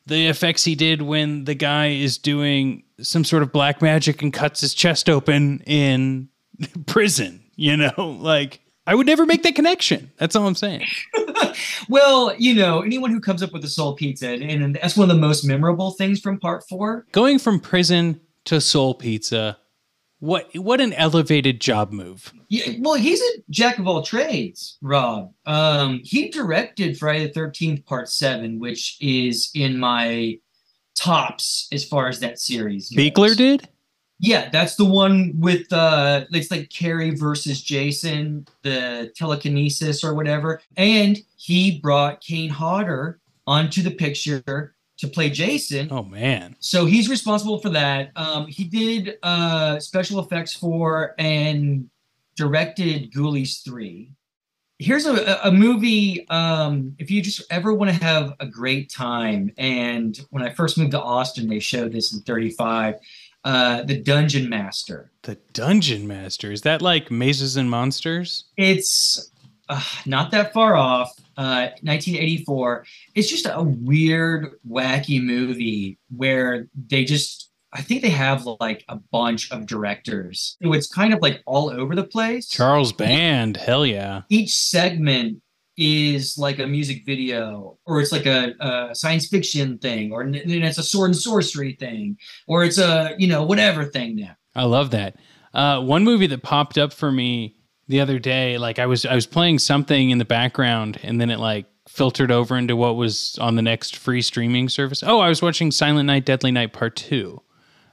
the 0.07 0.27
effects 0.27 0.65
he 0.65 0.75
did 0.75 1.01
when 1.03 1.45
the 1.45 1.55
guy 1.55 1.89
is 1.89 2.19
doing 2.19 2.83
some 3.01 3.25
sort 3.25 3.43
of 3.43 3.51
black 3.53 3.81
magic 3.81 4.21
and 4.23 4.33
cuts 4.35 4.61
his 4.61 4.75
chest 4.75 5.09
open 5.09 5.61
in 5.67 6.29
prison. 6.87 7.41
You 7.57 7.79
know, 7.79 7.93
like 8.21 8.61
I 8.89 8.95
would 8.95 9.07
never 9.07 9.27
make 9.27 9.43
that 9.43 9.55
connection. 9.55 10.11
That's 10.17 10.35
all 10.35 10.47
I'm 10.47 10.55
saying. 10.55 10.87
well, 11.91 12.35
you 12.39 12.55
know, 12.55 12.81
anyone 12.81 13.11
who 13.11 13.21
comes 13.21 13.43
up 13.43 13.53
with 13.53 13.63
a 13.63 13.69
soul 13.69 13.95
pizza, 13.95 14.31
and, 14.31 14.43
and 14.43 14.77
that's 14.77 14.97
one 14.97 15.11
of 15.11 15.15
the 15.15 15.21
most 15.21 15.45
memorable 15.45 15.91
things 15.91 16.21
from 16.21 16.41
part 16.41 16.67
four. 16.67 17.05
Going 17.13 17.39
from 17.39 17.61
prison 17.61 18.19
to 18.47 18.63
soul 18.63 18.95
pizza, 18.95 19.59
what 20.21 20.49
what 20.57 20.81
an 20.81 20.95
elevated 20.95 21.61
job 21.61 21.93
move. 21.93 22.33
Yeah, 22.49 22.77
well, 22.79 22.95
he's 22.95 23.21
a 23.21 23.43
jack 23.51 23.79
of 23.79 23.87
all 23.87 24.01
trades, 24.01 24.79
Rob. 24.81 25.35
Um, 25.45 26.01
he 26.03 26.31
directed 26.31 26.97
Friday 26.97 27.27
the 27.27 27.33
Thirteenth 27.35 27.85
Part 27.85 28.09
Seven, 28.09 28.59
which 28.59 28.97
is 29.03 29.51
in 29.55 29.79
my 29.79 30.39
tops 30.97 31.69
as 31.73 31.85
far 31.85 32.09
as 32.09 32.21
that 32.21 32.39
series. 32.39 32.89
goes. 32.89 33.05
Beekler 33.05 33.37
did? 33.37 33.69
Yeah, 34.21 34.49
that's 34.51 34.75
the 34.75 34.85
one 34.85 35.33
with 35.39 35.73
uh 35.73 36.25
it's 36.33 36.51
like 36.51 36.71
Carrie 36.71 37.15
versus 37.15 37.63
Jason, 37.63 38.47
the 38.63 39.13
telekinesis 39.15 40.03
or 40.03 40.15
whatever. 40.15 40.61
And 40.77 41.19
he 41.37 41.79
brought 41.81 42.21
Kane 42.21 42.51
Hodder 42.51 43.21
onto 43.47 43.83
the 43.83 43.91
picture 43.91 44.75
to 44.99 45.09
play 45.09 45.31
Jason. 45.31 45.89
Oh 45.91 46.03
man. 46.03 46.57
So 46.59 46.85
he's 46.85 47.09
responsible 47.09 47.61
for 47.61 47.71
that. 47.71 48.11
Um, 48.17 48.47
he 48.47 48.65
did 48.65 49.19
uh, 49.23 49.79
special 49.79 50.21
effects 50.21 50.53
for 50.53 51.15
and 51.19 51.89
directed 52.37 53.13
Ghoulies 53.13 53.65
3. 53.65 54.13
Here's 54.81 55.07
a, 55.07 55.41
a 55.43 55.51
movie, 55.51 56.29
um, 56.29 56.95
if 56.99 57.11
you 57.11 57.21
just 57.21 57.43
ever 57.51 57.75
want 57.75 57.91
to 57.91 58.05
have 58.05 58.35
a 58.39 58.47
great 58.47 58.91
time. 58.91 59.53
And 59.59 60.17
when 60.31 60.45
I 60.45 60.51
first 60.51 60.79
moved 60.79 60.93
to 60.93 61.01
Austin, 61.01 61.49
they 61.49 61.59
showed 61.59 61.91
this 61.93 62.13
in 62.13 62.21
35. 62.21 62.95
Uh, 63.49 63.83
The 63.83 63.99
Dungeon 63.99 64.51
Master. 64.51 65.11
The 65.23 65.37
Dungeon 65.55 66.07
Master. 66.07 66.53
Is 66.53 66.61
that 66.63 66.83
like 66.83 67.11
Mazes 67.11 67.57
and 67.57 67.71
Monsters? 67.71 68.45
It's 68.59 69.31
uh, 69.71 69.83
not 70.05 70.31
that 70.33 70.53
far 70.53 70.77
off. 70.77 71.11
Uh, 71.39 71.73
1984. 71.81 72.85
It's 73.15 73.31
just 73.31 73.47
a 73.47 73.63
weird, 73.63 74.59
wacky 74.69 75.23
movie 75.23 75.97
where 76.15 76.67
they 76.89 77.05
just, 77.05 77.51
I 77.73 77.81
think 77.81 78.03
they 78.03 78.11
have 78.11 78.45
like 78.61 78.85
a 78.91 78.97
bunch 78.97 79.51
of 79.51 79.65
directors. 79.65 80.59
So 80.63 80.75
it's 80.75 80.89
kind 80.89 81.15
of 81.15 81.23
like 81.23 81.41
all 81.47 81.71
over 81.71 81.95
the 81.95 82.05
place. 82.05 82.49
Charles 82.49 82.93
Band. 82.93 83.57
Hell 83.57 83.87
yeah. 83.87 84.23
Each 84.29 84.55
segment 84.55 85.41
is 85.79 86.37
like 86.37 86.59
a 86.59 86.67
music 86.67 87.07
video, 87.07 87.79
or 87.87 88.01
it's 88.01 88.11
like 88.11 88.27
a, 88.27 88.53
a 88.61 88.95
science 88.95 89.29
fiction 89.29 89.79
thing, 89.79 90.13
or 90.13 90.25
then 90.25 90.43
it's 90.45 90.77
a 90.77 90.83
sword 90.83 91.11
and 91.11 91.17
sorcery 91.17 91.77
thing, 91.79 92.17
or 92.49 92.65
it's 92.65 92.79
a, 92.79 93.15
you 93.17 93.29
know, 93.29 93.45
whatever 93.45 93.85
thing 93.85 94.17
now. 94.17 94.35
I 94.57 94.65
love 94.65 94.91
that. 94.91 95.17
Uh, 95.55 95.81
one 95.81 96.03
movie 96.03 96.27
that 96.27 96.43
popped 96.43 96.77
up 96.77 96.93
for 96.93 97.13
me 97.13 97.57
the 97.87 98.01
other 98.01 98.19
day, 98.19 98.59
like 98.59 98.81
I 98.81 98.87
was 98.87 99.07
I 99.07 99.15
was 99.15 99.27
playing 99.27 99.61
something 99.61 100.11
in 100.11 100.19
the 100.19 100.25
background, 100.25 100.99
and 101.03 101.21
then 101.21 101.31
it 101.31 101.39
like 101.39 101.67
filtered 101.89 102.33
over 102.33 102.59
into 102.59 102.75
what 102.75 102.97
was 102.97 103.39
on 103.41 103.55
the 103.55 103.63
next 103.63 103.97
free 103.97 104.21
streaming 104.21 104.69
service. 104.69 105.03
Oh, 105.07 105.21
I 105.21 105.29
was 105.29 105.41
watching 105.41 105.71
Silent 105.71 106.09
Night, 106.09 106.27
Deadly 106.27 106.51
Night 106.51 106.73
Part 106.73 106.97
Two. 106.97 107.41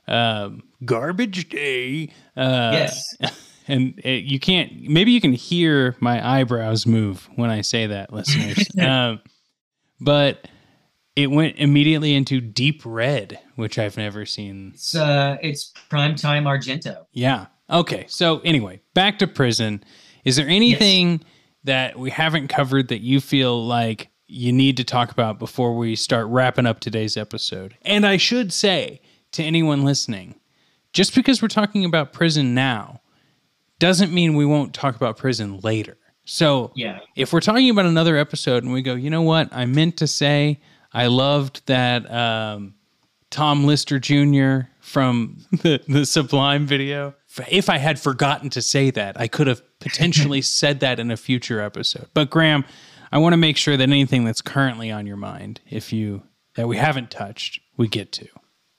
Um, 0.07 0.63
garbage 0.83 1.49
day. 1.49 2.09
Uh, 2.35 2.71
yes. 2.73 3.15
and 3.67 3.99
it, 4.03 4.23
you 4.23 4.39
can't. 4.39 4.89
Maybe 4.89 5.11
you 5.11 5.21
can 5.21 5.33
hear 5.33 5.95
my 5.99 6.25
eyebrows 6.39 6.85
move 6.85 7.29
when 7.35 7.49
I 7.49 7.61
say 7.61 7.87
that, 7.87 8.13
listeners. 8.13 8.67
um, 8.79 9.21
but 9.99 10.47
it 11.15 11.31
went 11.31 11.57
immediately 11.57 12.13
into 12.13 12.41
Deep 12.41 12.81
Red, 12.85 13.39
which 13.55 13.79
I've 13.79 13.97
never 13.97 14.25
seen. 14.25 14.71
It's 14.73 14.95
uh, 14.95 15.37
it's 15.41 15.73
primetime 15.89 16.43
Argento. 16.43 17.05
Yeah. 17.13 17.47
Okay. 17.69 18.05
So 18.07 18.39
anyway, 18.39 18.81
back 18.93 19.19
to 19.19 19.27
prison. 19.27 19.83
Is 20.23 20.35
there 20.35 20.47
anything 20.47 21.23
that 21.63 21.97
we 21.97 22.09
haven't 22.09 22.47
covered 22.47 22.89
that 22.89 23.01
you 23.01 23.21
feel 23.21 23.65
like 23.65 24.09
you 24.27 24.51
need 24.51 24.77
to 24.77 24.83
talk 24.83 25.11
about 25.11 25.39
before 25.39 25.75
we 25.75 25.95
start 25.95 26.27
wrapping 26.27 26.65
up 26.65 26.79
today's 26.79 27.15
episode? 27.15 27.75
And 27.83 28.05
I 28.05 28.17
should 28.17 28.51
say 28.51 29.01
to 29.33 29.43
anyone 29.43 29.83
listening, 29.83 30.35
just 30.93 31.15
because 31.15 31.41
we're 31.41 31.47
talking 31.47 31.85
about 31.85 32.13
prison 32.13 32.53
now 32.53 33.01
doesn't 33.79 34.11
mean 34.13 34.35
we 34.35 34.45
won't 34.45 34.73
talk 34.73 34.95
about 34.95 35.17
prison 35.17 35.59
later. 35.61 35.97
So 36.25 36.71
Yeah. 36.75 36.99
if 37.15 37.31
we're 37.33 37.39
talking 37.41 37.69
about 37.69 37.85
another 37.85 38.17
episode 38.17 38.63
and 38.63 38.73
we 38.73 38.81
go, 38.81 38.95
you 38.95 39.09
know 39.09 39.21
what, 39.21 39.49
I 39.51 39.65
meant 39.65 39.97
to 39.97 40.07
say 40.07 40.59
I 40.91 41.07
loved 41.07 41.61
that 41.67 42.09
um, 42.11 42.75
Tom 43.29 43.65
Lister 43.65 43.99
Jr. 43.99 44.69
from 44.79 45.37
the, 45.51 45.81
the 45.87 46.05
Sublime 46.05 46.65
video. 46.65 47.13
If 47.49 47.69
I 47.69 47.77
had 47.79 47.99
forgotten 47.99 48.49
to 48.51 48.61
say 48.61 48.91
that, 48.91 49.19
I 49.19 49.27
could 49.27 49.47
have 49.47 49.61
potentially 49.79 50.41
said 50.59 50.79
that 50.79 50.99
in 50.99 51.11
a 51.11 51.17
future 51.17 51.59
episode. 51.59 52.07
But 52.13 52.29
Graham, 52.29 52.63
I 53.11 53.17
want 53.17 53.33
to 53.33 53.37
make 53.37 53.57
sure 53.57 53.75
that 53.75 53.83
anything 53.83 54.23
that's 54.23 54.41
currently 54.41 54.89
on 54.89 55.05
your 55.05 55.17
mind, 55.17 55.59
if 55.69 55.91
you 55.91 56.23
that 56.55 56.67
we 56.69 56.77
haven't 56.77 57.11
touched, 57.11 57.59
we 57.75 57.89
get 57.89 58.13
to. 58.13 58.27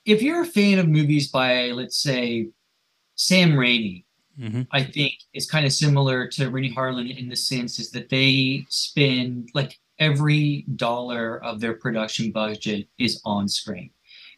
If 0.06 0.22
you're 0.22 0.40
a 0.40 0.46
fan 0.46 0.78
of 0.78 0.88
movies 0.88 1.30
by, 1.30 1.72
let's 1.72 2.00
say, 2.02 2.48
Sam 3.16 3.52
Raimi, 3.52 4.05
Mhm. 4.38 4.66
I 4.70 4.82
think 4.84 5.14
it's 5.32 5.50
kind 5.50 5.64
of 5.66 5.72
similar 5.72 6.26
to 6.28 6.50
Renny 6.50 6.72
Harlin 6.72 7.16
in 7.16 7.28
the 7.28 7.36
sense 7.36 7.78
is 7.78 7.90
that 7.92 8.08
they 8.08 8.66
spend 8.68 9.50
like 9.54 9.78
every 9.98 10.64
dollar 10.76 11.42
of 11.42 11.60
their 11.60 11.74
production 11.74 12.30
budget 12.32 12.88
is 12.98 13.20
on 13.24 13.48
screen. 13.48 13.90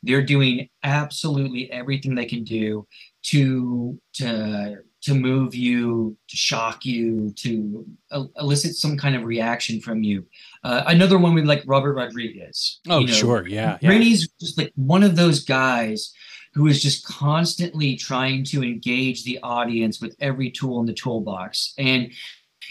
They're 0.04 0.22
doing 0.24 0.68
absolutely 0.84 1.70
everything 1.72 2.14
they 2.14 2.26
can 2.26 2.44
do 2.44 2.86
to 3.24 4.00
to 4.14 4.76
to 5.00 5.14
move 5.14 5.54
you, 5.54 6.16
to 6.28 6.36
shock 6.36 6.84
you, 6.84 7.32
to 7.36 7.86
el- 8.10 8.32
elicit 8.36 8.74
some 8.74 8.96
kind 8.96 9.14
of 9.14 9.24
reaction 9.24 9.80
from 9.80 10.02
you. 10.02 10.26
Uh, 10.64 10.82
another 10.86 11.18
one 11.18 11.34
with 11.34 11.44
like 11.46 11.62
Robert 11.66 11.94
Rodriguez. 11.94 12.80
Oh, 12.88 12.98
you 12.98 13.06
know, 13.06 13.12
sure, 13.12 13.46
yeah, 13.46 13.78
yeah. 13.80 13.90
Rainey's 13.90 14.28
just 14.40 14.58
like 14.58 14.72
one 14.74 15.04
of 15.04 15.14
those 15.14 15.44
guys 15.44 16.12
who 16.58 16.66
is 16.66 16.82
just 16.82 17.06
constantly 17.06 17.94
trying 17.94 18.42
to 18.42 18.64
engage 18.64 19.22
the 19.22 19.38
audience 19.44 20.00
with 20.00 20.16
every 20.18 20.50
tool 20.50 20.80
in 20.80 20.86
the 20.86 20.92
toolbox. 20.92 21.72
And 21.78 22.10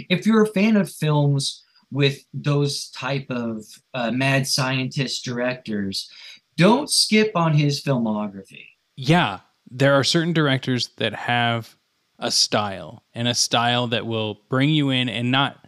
if 0.10 0.28
you're 0.28 0.44
a 0.44 0.48
fan 0.48 0.76
of 0.76 0.92
films 0.92 1.64
with 1.90 2.20
those 2.34 2.90
type 2.90 3.28
of 3.30 3.64
uh, 3.94 4.12
mad 4.12 4.46
scientist 4.46 5.24
directors, 5.24 6.12
don't 6.58 6.90
skip 6.90 7.32
on 7.34 7.54
his 7.54 7.82
filmography. 7.82 8.66
yeah, 8.98 9.40
there 9.72 9.94
are 9.94 10.04
certain 10.04 10.34
directors 10.34 10.90
that 10.98 11.14
have 11.14 11.78
a 12.20 12.30
style 12.30 13.04
and 13.14 13.30
a 13.30 13.34
style 13.34 13.88
that 13.88 14.06
will 14.06 14.42
bring 14.50 14.70
you 14.70 14.90
in 14.90 15.08
and 15.08 15.32
not 15.32 15.66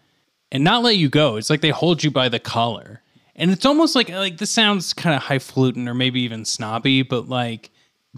and 0.51 0.63
not 0.63 0.83
let 0.83 0.97
you 0.97 1.07
go. 1.07 1.37
It's 1.37 1.49
like 1.49 1.61
they 1.61 1.69
hold 1.69 2.03
you 2.03 2.11
by 2.11 2.27
the 2.27 2.39
collar. 2.39 3.01
And 3.35 3.51
it's 3.51 3.65
almost 3.65 3.95
like 3.95 4.09
like 4.09 4.39
this 4.39 4.51
sounds 4.51 4.93
kind 4.93 5.15
of 5.15 5.21
highfalutin 5.21 5.87
or 5.87 5.93
maybe 5.93 6.19
even 6.21 6.43
snobby, 6.43 7.01
but 7.01 7.29
like 7.29 7.69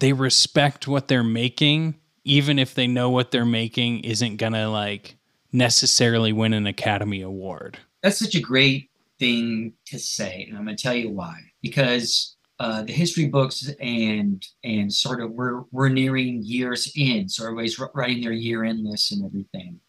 they 0.01 0.13
respect 0.13 0.87
what 0.87 1.07
they're 1.07 1.23
making 1.23 1.95
even 2.23 2.59
if 2.59 2.75
they 2.75 2.87
know 2.87 3.09
what 3.09 3.31
they're 3.31 3.45
making 3.45 4.01
isn't 4.01 4.37
going 4.37 4.53
to 4.53 4.67
like 4.67 5.15
necessarily 5.51 6.33
win 6.33 6.53
an 6.53 6.67
Academy 6.67 7.21
Award. 7.21 7.79
That's 8.03 8.19
such 8.19 8.35
a 8.35 8.41
great 8.41 8.89
thing 9.19 9.73
to 9.87 9.99
say, 9.99 10.45
and 10.47 10.57
I'm 10.57 10.65
going 10.65 10.77
to 10.77 10.81
tell 10.83 10.93
you 10.93 11.09
why. 11.09 11.35
Because 11.61 12.35
uh, 12.59 12.83
the 12.83 12.93
history 12.93 13.27
books 13.27 13.69
and 13.79 14.45
and 14.63 14.93
sort 14.93 15.21
of 15.21 15.31
we're 15.31 15.61
we're 15.71 15.89
nearing 15.89 16.41
years 16.43 16.91
in, 16.95 17.27
so 17.27 17.43
everybody's 17.45 17.79
writing 17.93 18.21
their 18.21 18.31
year 18.31 18.63
end 18.63 18.83
lists 18.83 19.11
and 19.11 19.25
everything. 19.25 19.79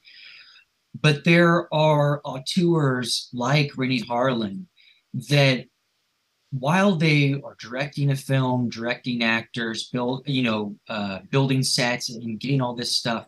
But 0.98 1.24
there 1.24 1.72
are 1.72 2.20
auteurs 2.24 3.28
like 3.32 3.76
Renny 3.76 4.00
Harlin 4.00 4.66
that 5.28 5.66
while 6.58 6.94
they 6.96 7.40
are 7.44 7.56
directing 7.58 8.10
a 8.10 8.16
film, 8.16 8.68
directing 8.68 9.22
actors, 9.24 9.88
build 9.88 10.22
you 10.26 10.42
know, 10.42 10.76
uh, 10.88 11.20
building 11.30 11.62
sets 11.62 12.10
and 12.10 12.38
getting 12.38 12.60
all 12.60 12.74
this 12.74 12.94
stuff, 12.94 13.26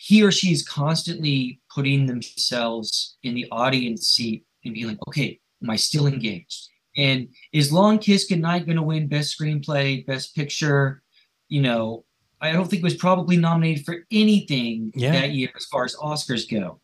he 0.00 0.22
or 0.22 0.32
she 0.32 0.52
is 0.52 0.66
constantly 0.66 1.60
putting 1.72 2.06
themselves 2.06 3.16
in 3.22 3.34
the 3.34 3.46
audience 3.52 4.08
seat 4.08 4.44
and 4.64 4.74
being 4.74 4.88
like, 4.88 5.06
okay, 5.06 5.38
am 5.62 5.70
I 5.70 5.76
still 5.76 6.06
engaged? 6.06 6.68
And 6.96 7.28
is 7.52 7.72
Long 7.72 7.98
Kiss 7.98 8.26
Goodnight 8.26 8.66
going 8.66 8.76
to 8.76 8.82
win 8.82 9.06
Best 9.06 9.38
Screenplay, 9.38 10.04
Best 10.06 10.34
Picture? 10.34 11.02
You 11.48 11.62
know, 11.62 12.04
I 12.40 12.52
don't 12.52 12.68
think 12.68 12.80
it 12.80 12.84
was 12.84 12.96
probably 12.96 13.36
nominated 13.36 13.84
for 13.84 13.98
anything 14.10 14.92
Yeah. 14.96 15.12
that 15.12 15.32
year 15.32 15.50
as 15.56 15.66
far 15.66 15.84
as 15.84 15.94
Oscars 15.96 16.50
go, 16.50 16.80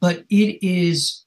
but 0.00 0.24
it 0.28 0.62
is 0.66 1.24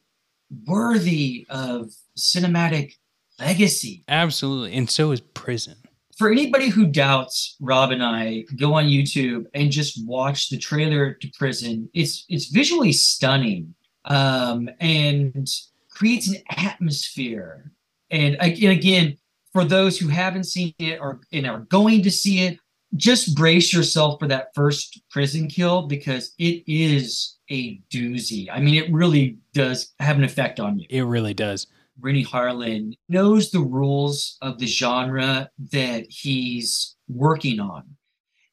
worthy 0.67 1.45
of 1.49 1.91
cinematic 2.17 2.95
legacy. 3.41 4.03
Absolutely. 4.07 4.73
And 4.73 4.89
so 4.89 5.11
is 5.11 5.21
prison. 5.21 5.75
For 6.17 6.31
anybody 6.31 6.69
who 6.69 6.85
doubts 6.85 7.55
Rob 7.59 7.91
and 7.91 8.03
I, 8.03 8.45
go 8.55 8.75
on 8.75 8.85
YouTube 8.85 9.45
and 9.53 9.71
just 9.71 10.05
watch 10.05 10.49
the 10.49 10.57
trailer 10.57 11.13
to 11.13 11.31
Prison. 11.37 11.89
It's 11.93 12.25
it's 12.29 12.47
visually 12.47 12.91
stunning 12.91 13.73
um, 14.05 14.69
and 14.79 15.49
creates 15.89 16.27
an 16.27 16.37
atmosphere. 16.55 17.71
And 18.11 18.35
and 18.39 18.71
again, 18.71 19.17
for 19.51 19.65
those 19.65 19.97
who 19.97 20.09
haven't 20.09 20.43
seen 20.43 20.73
it 20.77 20.99
or 20.99 21.21
and 21.31 21.47
are 21.47 21.61
going 21.61 22.03
to 22.03 22.11
see 22.11 22.41
it, 22.41 22.59
just 22.95 23.35
brace 23.35 23.73
yourself 23.73 24.19
for 24.19 24.27
that 24.27 24.49
first 24.53 25.01
prison 25.09 25.47
kill 25.47 25.87
because 25.87 26.33
it 26.37 26.63
is 26.67 27.37
a 27.49 27.81
doozy. 27.91 28.47
I 28.51 28.59
mean, 28.59 28.75
it 28.75 28.91
really 28.91 29.37
does 29.53 29.93
have 29.99 30.17
an 30.17 30.23
effect 30.23 30.59
on 30.59 30.77
you. 30.77 30.85
It 30.89 31.03
really 31.03 31.33
does. 31.33 31.67
Renny 31.99 32.23
Harlin 32.25 32.97
knows 33.09 33.51
the 33.51 33.59
rules 33.59 34.37
of 34.41 34.59
the 34.59 34.67
genre 34.67 35.49
that 35.71 36.05
he's 36.09 36.95
working 37.07 37.59
on. 37.59 37.83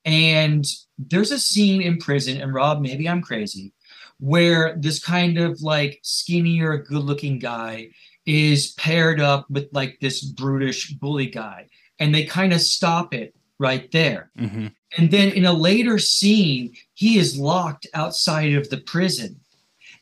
And 0.05 0.67
there's 0.99 1.31
a 1.31 1.39
scene 1.39 1.83
in 1.83 1.99
prison, 1.99 2.41
and 2.41 2.55
Rob, 2.55 2.81
maybe 2.81 3.09
I'm 3.09 3.23
crazy, 3.23 3.73
where 4.19 4.77
this 4.79 5.03
kind 5.03 5.39
of 5.39 5.61
like 5.61 6.01
skinnier, 6.03 6.79
good 6.79 7.05
looking 7.05 7.39
guy 7.39 7.91
is 8.27 8.73
paired 8.73 9.21
up 9.21 9.51
with 9.51 9.69
like 9.73 9.99
this 10.01 10.23
brutish 10.23 10.93
bully 10.93 11.27
guy. 11.27 11.67
And 11.99 12.15
they 12.15 12.25
kind 12.25 12.53
of 12.53 12.61
stop 12.61 13.13
it 13.13 13.35
right 13.59 13.91
there. 13.93 14.31
hmm 14.39 14.69
And 14.97 15.11
then 15.11 15.31
in 15.33 15.45
a 15.45 15.53
later 15.53 15.99
scene, 15.99 16.75
he 16.95 17.19
is 17.19 17.39
locked 17.39 17.87
outside 17.95 18.55
of 18.55 18.71
the 18.71 18.79
prison 18.79 19.41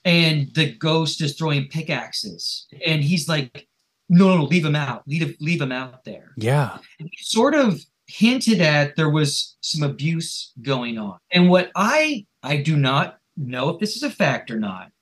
and 0.06 0.54
the 0.54 0.72
ghost 0.76 1.20
is 1.20 1.36
throwing 1.36 1.66
pickaxes. 1.66 2.68
And 2.86 3.02
he's 3.02 3.28
like, 3.28 3.66
no, 4.08 4.36
no, 4.36 4.44
leave 4.44 4.64
him 4.64 4.76
out. 4.76 5.02
Leave, 5.08 5.36
leave 5.40 5.60
him 5.60 5.72
out 5.72 6.04
there. 6.04 6.32
Yeah. 6.36 6.78
Sort 7.18 7.54
of 7.54 7.80
hinted 8.06 8.60
at 8.60 8.94
there 8.94 9.10
was 9.10 9.56
some 9.60 9.82
abuse 9.82 10.52
going 10.62 10.96
on. 10.96 11.18
And 11.32 11.50
what 11.50 11.72
I 11.74 12.24
I 12.44 12.58
do 12.58 12.76
not 12.76 13.18
know 13.36 13.70
if 13.70 13.80
this 13.80 13.96
is 13.96 14.04
a 14.04 14.10
fact 14.10 14.50
or 14.50 14.60
not, 14.60 14.92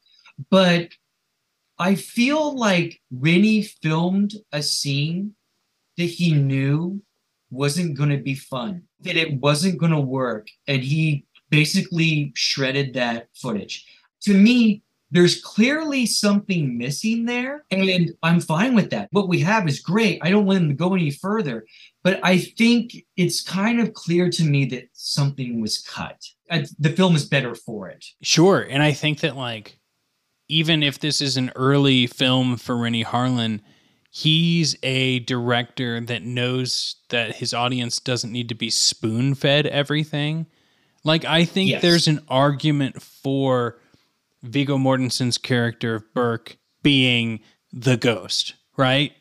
but 0.51 0.89
I 1.79 1.97
feel 1.97 2.57
like 2.57 3.01
Renny 3.13 3.63
filmed 3.63 4.33
a 4.53 4.63
scene 4.63 5.35
that 5.99 6.05
he 6.05 6.33
knew 6.33 7.03
wasn't 7.51 7.97
going 7.97 8.09
to 8.09 8.17
be 8.17 8.35
fun 8.35 8.83
that 9.01 9.17
it 9.17 9.39
wasn't 9.41 9.79
going 9.79 9.93
to 9.93 10.01
work 10.01 10.49
and 10.67 10.83
he 10.83 11.27
basically 11.51 12.33
shredded 12.35 12.95
that 12.95 13.29
footage. 13.35 13.87
To 14.23 14.33
me, 14.33 14.83
there's 15.15 15.41
clearly 15.41 16.07
something 16.07 16.77
missing 16.77 17.25
there, 17.25 17.65
and 17.71 18.11
I'm 18.25 18.41
fine 18.41 18.75
with 18.75 18.91
that. 18.91 19.09
What 19.13 19.29
we 19.29 19.39
have 19.41 19.69
is 19.69 19.79
great. 19.79 20.19
I 20.23 20.31
don't 20.31 20.45
want 20.45 20.63
him 20.63 20.69
to 20.71 20.75
go 20.75 20.93
any 20.93 21.13
further, 21.13 21.67
but 22.03 22.19
I 22.25 22.39
think 22.39 22.97
it's 23.17 23.41
kind 23.41 23.81
of 23.81 23.95
clear 23.95 24.29
to 24.29 24.43
me 24.43 24.65
that 24.67 24.89
something 24.93 25.61
was 25.61 25.79
cut. 25.79 26.21
The 26.51 26.91
film 26.91 27.15
is 27.15 27.27
better 27.27 27.55
for 27.55 27.89
it. 27.89 28.05
Sure. 28.23 28.67
And 28.69 28.83
I 28.83 28.93
think 28.93 29.21
that, 29.21 29.37
like, 29.37 29.79
even 30.49 30.83
if 30.83 30.99
this 30.99 31.21
is 31.21 31.37
an 31.37 31.53
early 31.55 32.09
film 32.09 32.57
for 32.57 32.77
Renny 32.77 33.03
Harlan, 33.03 33.63
he's 34.11 34.77
a 34.83 35.21
director 35.21 36.01
that 36.01 36.25
knows 36.25 36.97
that 37.11 37.37
his 37.37 37.55
audience 37.55 38.01
doesn't 38.01 38.33
need 38.33 38.49
to 38.49 38.57
be 38.57 38.69
spoon 38.69 39.37
fed 39.37 39.69
everything. 39.69 40.47
Like, 41.05 41.25
I 41.25 41.45
think 41.45 41.71
yes. 41.71 41.83
there's 41.83 42.09
an 42.09 42.21
argument 42.29 43.01
for 43.01 43.79
Viggo 44.45 44.77
Mortensen's 44.77 45.39
character 45.39 45.97
of 45.97 46.15
Burke 46.15 46.59
being 46.83 47.41
the 47.73 47.97
ghost, 47.97 48.55
right? 48.77 49.13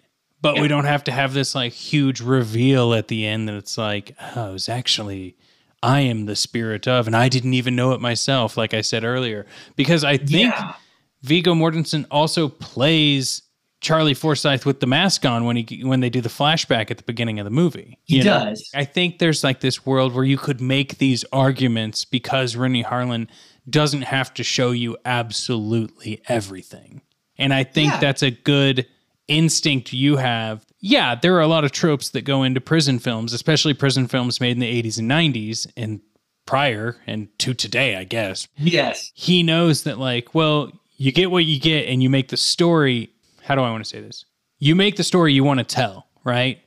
But 0.41 0.57
yeah. 0.57 0.61
we 0.61 0.67
don't 0.67 0.85
have 0.85 1.05
to 1.05 1.11
have 1.11 1.33
this 1.33 1.55
like 1.55 1.71
huge 1.71 2.21
reveal 2.21 2.93
at 2.93 3.07
the 3.07 3.25
end 3.25 3.47
that 3.47 3.55
it's 3.55 3.77
like, 3.77 4.15
oh, 4.35 4.55
it's 4.55 4.69
actually 4.69 5.37
I 5.81 6.01
am 6.01 6.25
the 6.25 6.35
spirit 6.35 6.87
of, 6.87 7.07
and 7.07 7.15
I 7.15 7.29
didn't 7.29 7.53
even 7.53 7.75
know 7.75 7.91
it 7.91 8.01
myself, 8.01 8.55
like 8.57 8.73
I 8.73 8.81
said 8.81 9.03
earlier. 9.03 9.45
Because 9.75 10.03
I 10.03 10.17
think 10.17 10.53
yeah. 10.53 10.73
Viggo 11.21 11.53
Mortensen 11.53 12.05
also 12.11 12.49
plays 12.49 13.41
Charlie 13.81 14.13
Forsythe 14.13 14.63
with 14.63 14.79
the 14.79 14.87
mask 14.87 15.25
on 15.25 15.43
when 15.43 15.57
he 15.57 15.83
when 15.83 15.99
they 15.99 16.09
do 16.09 16.21
the 16.21 16.29
flashback 16.29 16.89
at 16.89 16.97
the 16.97 17.03
beginning 17.03 17.39
of 17.39 17.43
the 17.43 17.51
movie. 17.51 17.99
He 18.05 18.21
does. 18.21 18.69
I 18.73 18.85
think 18.85 19.19
there's 19.19 19.43
like 19.43 19.59
this 19.59 19.85
world 19.85 20.13
where 20.13 20.23
you 20.23 20.37
could 20.37 20.61
make 20.61 20.99
these 20.99 21.25
arguments 21.33 22.05
because 22.05 22.55
Renny 22.55 22.83
Harlin 22.83 23.27
doesn't 23.69 24.03
have 24.03 24.33
to 24.35 24.43
show 24.43 24.71
you 24.71 24.97
absolutely 25.05 26.21
everything. 26.27 27.01
And 27.37 27.53
I 27.53 27.63
think 27.63 27.93
yeah. 27.93 27.99
that's 27.99 28.23
a 28.23 28.31
good 28.31 28.87
instinct 29.27 29.93
you 29.93 30.17
have. 30.17 30.65
Yeah, 30.79 31.15
there 31.15 31.35
are 31.35 31.41
a 31.41 31.47
lot 31.47 31.63
of 31.63 31.71
tropes 31.71 32.09
that 32.09 32.21
go 32.21 32.43
into 32.43 32.59
prison 32.61 32.99
films, 32.99 33.33
especially 33.33 33.73
prison 33.73 34.07
films 34.07 34.41
made 34.41 34.51
in 34.51 34.59
the 34.59 34.83
80s 34.83 34.99
and 34.99 35.09
90s 35.09 35.71
and 35.77 36.01
prior 36.45 36.97
and 37.07 37.27
to 37.39 37.53
today, 37.53 37.95
I 37.95 38.03
guess. 38.03 38.47
Yes. 38.57 39.11
He 39.15 39.43
knows 39.43 39.83
that 39.83 39.97
like, 39.97 40.35
well, 40.35 40.71
you 40.97 41.11
get 41.11 41.31
what 41.31 41.45
you 41.45 41.59
get 41.59 41.87
and 41.87 42.03
you 42.03 42.09
make 42.09 42.27
the 42.27 42.37
story 42.37 43.13
how 43.43 43.55
do 43.55 43.61
I 43.61 43.69
want 43.69 43.83
to 43.83 43.89
say 43.89 44.01
this? 44.01 44.25
You 44.59 44.75
make 44.75 44.95
the 44.95 45.03
story 45.03 45.33
you 45.33 45.43
want 45.43 45.59
to 45.59 45.65
tell, 45.65 46.07
right? 46.23 46.59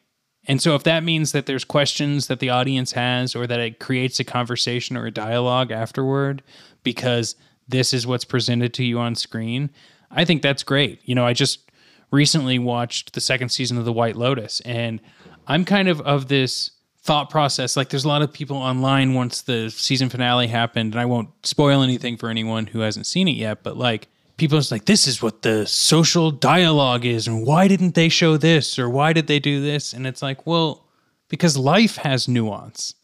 And 0.47 0.63
so 0.63 0.75
if 0.75 0.85
that 0.85 1.03
means 1.03 1.33
that 1.33 1.47
there's 1.47 1.65
questions 1.65 2.29
that 2.29 2.41
the 2.41 2.51
audience 2.51 2.93
has 2.93 3.35
or 3.35 3.47
that 3.47 3.61
it 3.61 3.81
creates 3.81 4.21
a 4.21 4.25
conversation 4.25 4.97
or 4.97 5.07
a 5.07 5.11
dialogue 5.11 5.73
afterward 5.73 6.43
because 6.83 7.35
this 7.69 7.93
is 7.93 8.07
what's 8.07 8.25
presented 8.25 8.73
to 8.75 8.85
you 8.85 8.99
on 8.99 9.15
screen, 9.15 9.71
I 10.11 10.25
think 10.25 10.43
that's 10.43 10.63
great. 10.63 11.01
You 11.05 11.15
know, 11.15 11.27
I 11.27 11.33
just 11.33 11.71
recently 12.11 12.59
watched 12.59 13.15
the 13.15 13.21
second 13.21 13.49
season 13.49 13.77
of 13.77 13.85
The 13.85 13.93
White 13.93 14.17
Lotus 14.17 14.61
and 14.61 15.01
I'm 15.49 15.65
kind 15.65 15.89
of 15.89 16.01
of 16.03 16.29
this 16.29 16.71
thought 17.03 17.31
process 17.31 17.77
like 17.77 17.89
there's 17.91 18.05
a 18.05 18.09
lot 18.09 18.23
of 18.23 18.33
people 18.33 18.57
online 18.57 19.15
once 19.15 19.43
the 19.43 19.71
season 19.71 20.09
finale 20.09 20.49
happened 20.49 20.93
and 20.95 21.01
I 21.01 21.05
won't 21.05 21.29
spoil 21.47 21.83
anything 21.83 22.17
for 22.17 22.29
anyone 22.29 22.67
who 22.67 22.81
hasn't 22.81 23.07
seen 23.07 23.29
it 23.29 23.37
yet, 23.37 23.63
but 23.63 23.77
like 23.77 24.09
people 24.37 24.59
is 24.59 24.71
like 24.71 24.85
this 24.85 25.07
is 25.07 25.23
what 25.23 25.43
the 25.43 25.67
social 25.67 26.31
dialogue 26.31 27.05
is 27.05 27.27
and 27.27 27.47
why 27.47 27.69
didn't 27.69 27.95
they 27.95 28.09
show 28.09 28.37
this 28.37 28.79
or 28.79 28.89
why 28.89 29.13
did 29.13 29.27
they 29.27 29.39
do 29.39 29.61
this? 29.61 29.93
And 29.93 30.07
it's 30.07 30.23
like 30.23 30.47
well 30.47 30.87
because 31.29 31.57
life 31.57 31.97
has 31.97 32.29
nuance. 32.29 32.95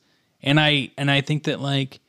And 0.42 0.59
i 0.59 0.90
and 0.99 1.11
i 1.11 1.21
think 1.21 1.45
that 1.45 1.61
like 1.61 2.01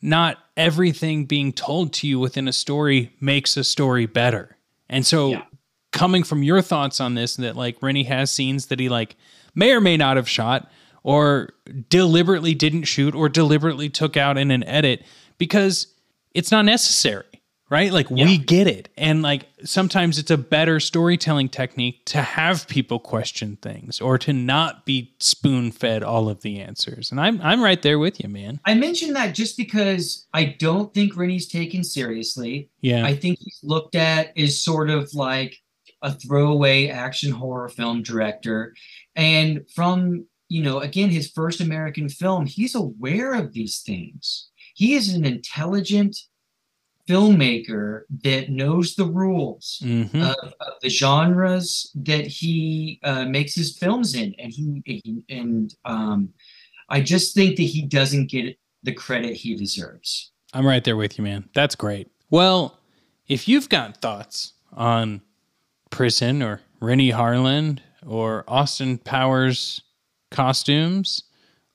not 0.00 0.38
everything 0.56 1.24
being 1.26 1.52
told 1.52 1.92
to 1.92 2.08
you 2.08 2.18
within 2.18 2.48
a 2.48 2.52
story 2.52 3.12
makes 3.20 3.56
a 3.56 3.64
story 3.64 4.06
better. 4.06 4.56
And 4.88 5.06
so 5.06 5.30
yeah. 5.30 5.42
coming 5.92 6.24
from 6.24 6.42
your 6.42 6.60
thoughts 6.60 7.00
on 7.00 7.14
this 7.14 7.36
that 7.36 7.56
like 7.56 7.80
Renny 7.80 8.02
has 8.04 8.30
scenes 8.30 8.66
that 8.66 8.80
he 8.80 8.88
like 8.88 9.16
may 9.54 9.72
or 9.72 9.80
may 9.80 9.96
not 9.96 10.16
have 10.16 10.28
shot 10.28 10.70
or 11.04 11.50
deliberately 11.88 12.54
didn't 12.54 12.84
shoot 12.84 13.14
or 13.14 13.28
deliberately 13.28 13.88
took 13.88 14.16
out 14.16 14.38
in 14.38 14.50
an 14.50 14.64
edit 14.64 15.04
because 15.38 15.86
it's 16.34 16.50
not 16.50 16.64
necessary 16.64 17.31
right? 17.72 17.90
Like 17.90 18.08
yeah. 18.10 18.26
we 18.26 18.36
get 18.36 18.66
it. 18.66 18.90
And 18.98 19.22
like 19.22 19.48
sometimes 19.64 20.18
it's 20.18 20.30
a 20.30 20.36
better 20.36 20.78
storytelling 20.78 21.48
technique 21.48 22.04
to 22.06 22.20
have 22.20 22.68
people 22.68 22.98
question 22.98 23.56
things 23.62 23.98
or 23.98 24.18
to 24.18 24.34
not 24.34 24.84
be 24.84 25.14
spoon-fed 25.20 26.02
all 26.02 26.28
of 26.28 26.42
the 26.42 26.60
answers. 26.60 27.10
And 27.10 27.18
I'm 27.18 27.40
I'm 27.40 27.62
right 27.62 27.80
there 27.80 27.98
with 27.98 28.22
you, 28.22 28.28
man. 28.28 28.60
I 28.66 28.74
mentioned 28.74 29.16
that 29.16 29.34
just 29.34 29.56
because 29.56 30.26
I 30.34 30.54
don't 30.58 30.92
think 30.92 31.16
Renny's 31.16 31.48
taken 31.48 31.82
seriously. 31.82 32.68
Yeah. 32.82 33.06
I 33.06 33.16
think 33.16 33.38
he's 33.40 33.60
looked 33.62 33.94
at 33.94 34.36
as 34.36 34.60
sort 34.60 34.90
of 34.90 35.14
like 35.14 35.56
a 36.02 36.12
throwaway 36.12 36.88
action 36.88 37.32
horror 37.32 37.70
film 37.70 38.02
director. 38.02 38.74
And 39.16 39.62
from, 39.74 40.26
you 40.50 40.62
know, 40.62 40.80
again, 40.80 41.08
his 41.08 41.30
first 41.30 41.62
American 41.62 42.10
film, 42.10 42.44
he's 42.44 42.74
aware 42.74 43.32
of 43.32 43.54
these 43.54 43.80
things. 43.80 44.50
He 44.74 44.94
is 44.94 45.14
an 45.14 45.24
intelligent, 45.24 46.18
filmmaker 47.08 48.02
that 48.22 48.50
knows 48.50 48.94
the 48.94 49.04
rules 49.04 49.80
mm-hmm. 49.82 50.22
of, 50.22 50.36
of, 50.60 50.72
the 50.82 50.88
genres 50.88 51.90
that 51.94 52.26
he 52.26 53.00
uh, 53.02 53.24
makes 53.24 53.54
his 53.54 53.76
films 53.76 54.14
in, 54.14 54.34
and 54.38 54.52
he, 54.52 54.82
he 54.84 55.24
and 55.28 55.74
um, 55.84 56.28
I 56.88 57.00
just 57.00 57.34
think 57.34 57.56
that 57.56 57.62
he 57.62 57.82
doesn't 57.82 58.30
get 58.30 58.56
the 58.82 58.92
credit 58.92 59.34
he 59.34 59.56
deserves. 59.56 60.30
I'm 60.52 60.66
right 60.66 60.84
there 60.84 60.96
with 60.96 61.18
you, 61.18 61.24
man. 61.24 61.48
That's 61.54 61.74
great. 61.74 62.08
Well, 62.30 62.78
if 63.26 63.48
you've 63.48 63.68
got 63.68 63.96
thoughts 63.96 64.52
on 64.72 65.22
Prison 65.90 66.42
or 66.42 66.60
Renny 66.80 67.10
Harlin 67.10 67.78
or 68.06 68.44
Austin 68.46 68.98
Powers 68.98 69.82
costumes, 70.30 71.24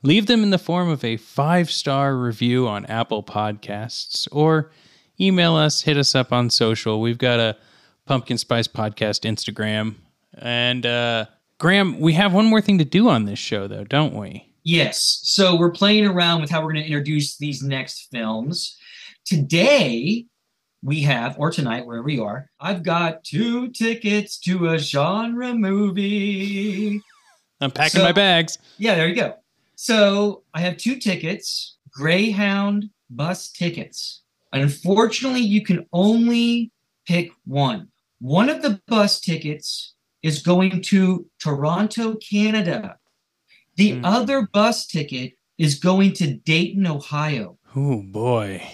leave 0.04 0.28
them 0.28 0.44
in 0.44 0.50
the 0.50 0.58
form 0.58 0.90
of 0.90 1.04
a 1.04 1.18
five 1.18 1.72
star 1.72 2.16
review 2.16 2.68
on 2.68 2.86
Apple 2.86 3.24
Podcasts 3.24 4.28
or 4.32 4.72
email 5.20 5.56
us, 5.56 5.82
hit 5.82 5.98
us 5.98 6.16
up 6.16 6.32
on 6.32 6.50
social. 6.50 7.02
We've 7.02 7.18
got 7.18 7.40
a 7.40 7.58
Pumpkin 8.06 8.38
Spice 8.38 8.68
Podcast 8.68 9.30
Instagram. 9.30 9.96
And 10.38 10.86
uh, 10.86 11.26
Graham, 11.60 12.00
we 12.00 12.14
have 12.14 12.34
one 12.34 12.46
more 12.46 12.62
thing 12.62 12.78
to 12.78 12.86
do 12.86 13.10
on 13.10 13.26
this 13.26 13.40
show, 13.40 13.68
though, 13.68 13.84
don't 13.84 14.14
we? 14.14 14.52
Yes. 14.64 15.20
So 15.24 15.56
we're 15.56 15.72
playing 15.72 16.06
around 16.06 16.42
with 16.42 16.50
how 16.50 16.60
we're 16.62 16.74
going 16.74 16.84
to 16.84 16.90
introduce 16.90 17.38
these 17.38 17.64
next 17.64 18.08
films. 18.12 18.78
Today, 19.26 20.26
we 20.84 21.02
have, 21.02 21.38
or 21.40 21.52
tonight, 21.52 21.86
wherever 21.86 22.10
you 22.10 22.24
are, 22.24 22.50
I've 22.60 22.84
got 22.84 23.24
two 23.24 23.70
tickets 23.70 24.38
to 24.40 24.70
a 24.70 24.78
genre 24.78 25.54
movie. 25.54 27.02
I'm 27.60 27.72
packing 27.72 28.00
so, 28.00 28.04
my 28.04 28.12
bags. 28.12 28.58
Yeah, 28.78 28.96
there 28.96 29.08
you 29.08 29.16
go. 29.16 29.36
So 29.76 30.44
I 30.54 30.62
have 30.62 30.78
two 30.78 30.98
tickets 30.98 31.78
Greyhound 31.92 32.90
bus 33.10 33.50
tickets. 33.52 34.22
Unfortunately, 34.54 35.42
you 35.42 35.64
can 35.64 35.86
only 35.92 36.72
pick 37.08 37.32
one. 37.46 37.90
One 38.20 38.50
of 38.50 38.62
the 38.62 38.82
bus 38.88 39.20
tickets 39.20 39.94
is 40.24 40.42
going 40.42 40.82
to 40.82 41.28
Toronto, 41.40 42.16
Canada. 42.16 42.98
The 43.76 43.94
mm. 43.94 44.02
other 44.04 44.48
bus 44.52 44.88
ticket 44.88 45.34
is 45.58 45.76
going 45.76 46.14
to 46.14 46.34
Dayton, 46.34 46.88
Ohio. 46.88 47.58
Oh 47.76 48.02
boy. 48.02 48.68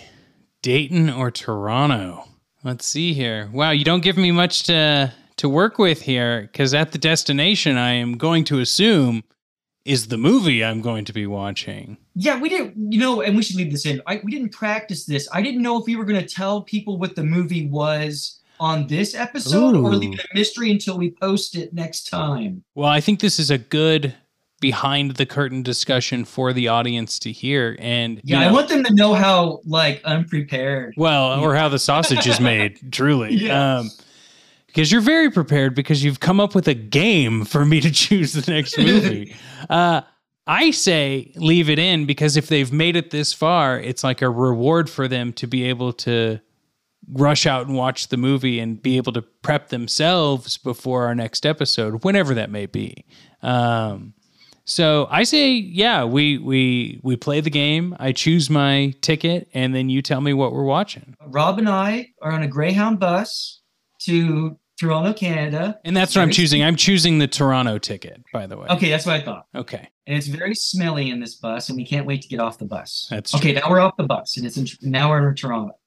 Dayton 0.62 1.10
or 1.10 1.30
Toronto? 1.30 2.24
Let's 2.64 2.86
see 2.86 3.14
here. 3.14 3.50
Wow, 3.52 3.72
you 3.72 3.84
don't 3.84 4.04
give 4.04 4.18
me 4.18 4.32
much 4.32 4.64
to 4.64 5.14
to 5.36 5.50
work 5.50 5.78
with 5.78 6.04
here 6.04 6.50
cuz 6.54 6.74
at 6.74 6.92
the 6.92 6.98
destination 6.98 7.76
I 7.76 7.94
am 7.94 8.18
going 8.18 8.44
to 8.46 8.60
assume 8.60 9.24
is 9.86 10.08
the 10.08 10.18
movie 10.18 10.64
I'm 10.64 10.82
going 10.82 11.06
to 11.06 11.14
be 11.14 11.28
watching. 11.28 11.98
Yeah, 12.16 12.40
we 12.40 12.50
didn't, 12.50 12.74
you 12.92 13.00
know, 13.00 13.22
and 13.22 13.36
we 13.36 13.44
should 13.44 13.58
leave 13.58 13.72
this 13.72 13.86
in. 13.86 14.02
I, 14.08 14.22
we 14.24 14.32
didn't 14.32 14.52
practice 14.52 15.06
this. 15.06 15.28
I 15.34 15.42
didn't 15.42 15.62
know 15.62 15.80
if 15.80 15.86
we 15.86 15.96
were 15.96 16.06
going 16.06 16.22
to 16.22 16.28
tell 16.28 16.62
people 16.62 16.98
what 16.98 17.16
the 17.16 17.24
movie 17.24 17.68
was 17.68 18.40
on 18.60 18.88
this 18.88 19.14
episode 19.14 19.76
Ooh. 19.76 19.86
or 19.86 19.96
leave 19.96 20.14
it 20.14 20.26
a 20.26 20.38
mystery 20.38 20.72
until 20.72 20.98
we 20.98 21.12
post 21.12 21.56
it 21.56 21.74
next 21.74 22.10
time. 22.10 22.64
Well, 22.76 22.90
I 22.90 23.02
think 23.02 23.20
this 23.20 23.40
is 23.40 23.52
a 23.52 23.58
good 23.58 24.16
behind 24.62 25.16
the 25.16 25.26
curtain 25.26 25.62
discussion 25.62 26.24
for 26.24 26.54
the 26.54 26.70
audience 26.70 27.20
to 27.20 27.34
hear 27.34 27.76
and 27.80 28.22
yeah 28.24 28.40
know, 28.40 28.48
i 28.48 28.50
want 28.50 28.70
them 28.70 28.82
to 28.82 28.94
know 28.94 29.14
how 29.14 29.60
like 29.66 30.02
unprepared 30.06 30.94
well 30.96 31.38
or 31.44 31.54
how 31.54 31.68
the 31.68 31.78
sausage 31.78 32.26
is 32.26 32.40
made 32.40 32.80
truly 32.94 33.34
yes. 33.34 33.52
um 33.52 33.92
because 34.74 34.92
you're 34.92 35.02
very 35.02 35.30
prepared 35.30 35.76
because 35.76 36.04
you've 36.04 36.20
come 36.20 36.40
up 36.40 36.56
with 36.56 36.68
a 36.68 36.74
game 36.74 37.46
for 37.46 37.64
me 37.64 37.80
to 37.80 37.92
choose 38.04 38.34
the 38.34 38.52
next 38.52 38.76
movie. 38.76 39.36
uh, 39.70 40.02
I 40.48 40.72
say 40.72 41.32
leave 41.36 41.70
it 41.70 41.78
in 41.78 42.06
because 42.06 42.36
if 42.36 42.48
they've 42.48 42.72
made 42.74 42.96
it 42.96 43.12
this 43.12 43.32
far, 43.34 43.80
it's 43.80 44.04
like 44.04 44.24
a 44.24 44.30
reward 44.30 44.90
for 44.90 45.08
them 45.08 45.32
to 45.34 45.46
be 45.46 45.66
able 45.66 45.94
to 45.94 46.40
rush 47.12 47.46
out 47.46 47.68
and 47.68 47.76
watch 47.78 48.08
the 48.08 48.18
movie 48.18 48.60
and 48.60 48.82
be 48.82 48.98
able 48.98 49.14
to 49.14 49.22
prep 49.22 49.70
themselves 49.70 50.58
before 50.58 51.06
our 51.06 51.14
next 51.14 51.46
episode, 51.46 52.04
whenever 52.04 52.34
that 52.34 52.50
may 52.50 52.66
be. 52.66 53.06
Um, 53.42 54.16
So 54.66 55.08
I 55.12 55.24
say, 55.24 55.52
yeah, 55.52 56.04
we 56.06 56.38
we 56.38 57.00
we 57.04 57.16
play 57.16 57.42
the 57.42 57.50
game. 57.50 57.96
I 58.00 58.12
choose 58.14 58.50
my 58.50 58.94
ticket, 59.02 59.50
and 59.54 59.76
then 59.76 59.90
you 59.90 60.02
tell 60.02 60.22
me 60.22 60.34
what 60.34 60.54
we're 60.54 60.64
watching. 60.64 61.16
Rob 61.28 61.60
and 61.60 61.70
I 61.70 62.08
are 62.22 62.32
on 62.32 62.44
a 62.44 62.48
Greyhound 62.48 63.00
bus 63.00 63.62
to 64.04 64.58
Toronto, 64.80 65.14
Canada. 65.14 65.80
And 65.86 65.96
that's 65.96 66.16
what 66.16 66.22
I'm 66.22 66.28
Very 66.28 66.36
choosing. 66.36 66.64
I'm 66.64 66.76
choosing 66.76 67.20
the 67.20 67.28
Toronto 67.28 67.78
ticket, 67.78 68.24
by 68.34 68.48
the 68.48 68.58
way. 68.58 68.68
Okay, 68.70 68.90
that's 68.90 69.06
what 69.06 69.16
I 69.16 69.22
thought. 69.22 69.46
Okay. 69.56 69.90
And 70.08 70.18
it's 70.18 70.28
very 70.28 70.56
smelly 70.56 71.10
in 71.10 71.20
this 71.20 71.36
bus, 71.36 71.70
and 71.70 71.78
we 71.78 71.86
can't 71.86 72.06
wait 72.06 72.22
to 72.24 72.28
get 72.28 72.40
off 72.40 72.58
the 72.58 72.66
bus. 72.66 73.08
That's 73.10 73.32
true. 73.32 73.40
okay. 73.40 73.54
Now 73.54 73.70
we're 73.70 73.80
off 73.80 73.96
the 73.98 74.04
bus, 74.04 74.38
and 74.38 74.46
it's 74.46 74.58
in, 74.58 74.68
now 74.82 75.10
we're 75.10 75.30
in 75.30 75.36
Toronto. 75.36 75.78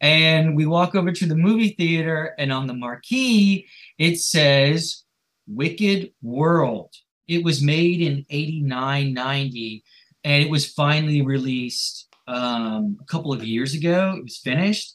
And 0.00 0.54
we 0.54 0.66
walk 0.66 0.94
over 0.94 1.12
to 1.12 1.26
the 1.26 1.34
movie 1.34 1.70
theater, 1.70 2.34
and 2.38 2.52
on 2.52 2.66
the 2.66 2.74
marquee 2.74 3.68
it 3.98 4.18
says 4.18 5.04
"Wicked 5.46 6.12
World." 6.22 6.92
It 7.26 7.42
was 7.42 7.62
made 7.62 8.02
in 8.02 8.26
89, 8.28 9.14
90, 9.14 9.84
and 10.24 10.44
it 10.44 10.50
was 10.50 10.70
finally 10.70 11.22
released 11.22 12.06
um, 12.28 12.98
a 13.00 13.04
couple 13.04 13.32
of 13.32 13.42
years 13.42 13.72
ago. 13.72 14.14
It 14.18 14.22
was 14.22 14.36
finished. 14.36 14.94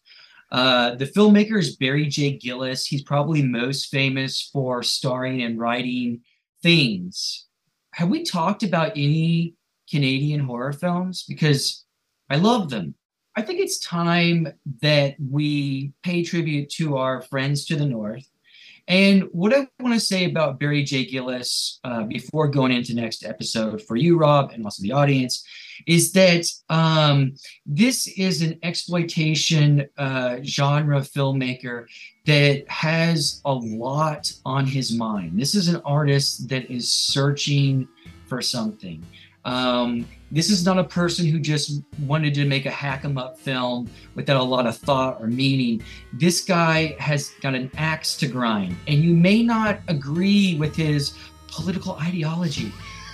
Uh, 0.52 0.96
the 0.96 1.06
filmmaker 1.06 1.60
is 1.60 1.76
Barry 1.76 2.08
J. 2.08 2.38
Gillis. 2.38 2.86
He's 2.86 3.04
probably 3.04 3.42
most 3.44 3.90
famous 3.90 4.50
for 4.52 4.82
starring 4.82 5.44
and 5.44 5.60
writing 5.60 6.22
things. 6.64 7.46
Have 7.94 8.10
we 8.10 8.24
talked 8.24 8.64
about 8.64 8.92
any 8.96 9.56
Canadian 9.90 10.40
horror 10.40 10.74
films? 10.74 11.24
Because 11.28 11.86
I 12.30 12.38
love 12.38 12.70
them. 12.70 12.96
I 13.36 13.42
think 13.42 13.60
it's 13.60 13.80
time 13.80 14.48
that 14.82 15.16
we 15.20 15.94
pay 16.04 16.24
tribute 16.24 16.70
to 16.72 16.98
our 16.98 17.22
friends 17.22 17.66
to 17.66 17.76
the 17.76 17.86
north. 17.86 18.28
And 18.90 19.26
what 19.32 19.54
I 19.54 19.68
want 19.80 19.94
to 19.94 20.00
say 20.00 20.26
about 20.26 20.60
Barry 20.60 20.84
J. 20.84 21.06
Gillis 21.06 21.80
uh, 21.84 22.04
before 22.04 22.48
going 22.48 22.72
into 22.72 22.96
next 22.96 23.24
episode 23.24 23.84
for 23.84 23.96
you, 23.96 24.18
Rob, 24.18 24.50
and 24.52 24.66
also 24.66 24.82
the 24.82 24.92
audience, 24.92 25.46
is 25.86 26.12
that 26.14 26.48
um, 26.70 27.36
this 27.68 28.08
is 28.08 28.42
an 28.42 28.58
exploitation 28.64 29.88
uh, 30.00 30.38
genre 30.44 31.02
filmmaker 31.02 31.86
that 32.26 32.68
has 32.68 33.42
a 33.46 33.54
lot 33.54 34.34
on 34.44 34.66
his 34.66 34.92
mind. 34.92 35.40
This 35.40 35.54
is 35.54 35.68
an 35.68 35.82
artist 35.86 36.50
that 36.50 36.70
is 36.72 36.92
searching 36.92 37.88
for 38.26 38.42
something. 38.42 39.06
Um, 39.46 40.08
this 40.32 40.50
is 40.50 40.66
not 40.66 40.78
a 40.78 40.84
person 40.84 41.26
who 41.26 41.40
just 41.40 41.82
wanted 42.06 42.34
to 42.36 42.46
make 42.46 42.66
a 42.66 42.72
hack 42.72 43.04
'em 43.04 43.18
up 43.18 43.40
film 43.40 43.90
without 44.16 44.38
a 44.40 44.44
lot 44.44 44.68
of 44.68 44.78
thought 44.78 45.18
or 45.20 45.28
meaning. 45.28 45.82
This 46.14 46.42
guy 46.42 46.96
has 47.00 47.32
got 47.42 47.56
an 47.56 47.72
axe 47.78 48.16
to 48.18 48.28
grind, 48.28 48.76
and 48.88 49.04
you 49.04 49.14
may 49.14 49.42
not 49.44 49.80
agree 49.88 50.56
with 50.56 50.76
his 50.76 51.14
political 51.48 51.94
ideology, 51.96 52.72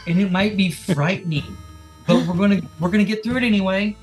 and 0.08 0.20
it 0.20 0.32
might 0.32 0.58
be 0.58 0.70
frightening, 0.70 1.58
but 2.08 2.26
we're 2.28 2.36
gonna 2.36 2.62
we're 2.80 2.90
gonna 2.90 3.04
get 3.04 3.24
through 3.24 3.38
it 3.38 3.44
anyway. 3.44 3.96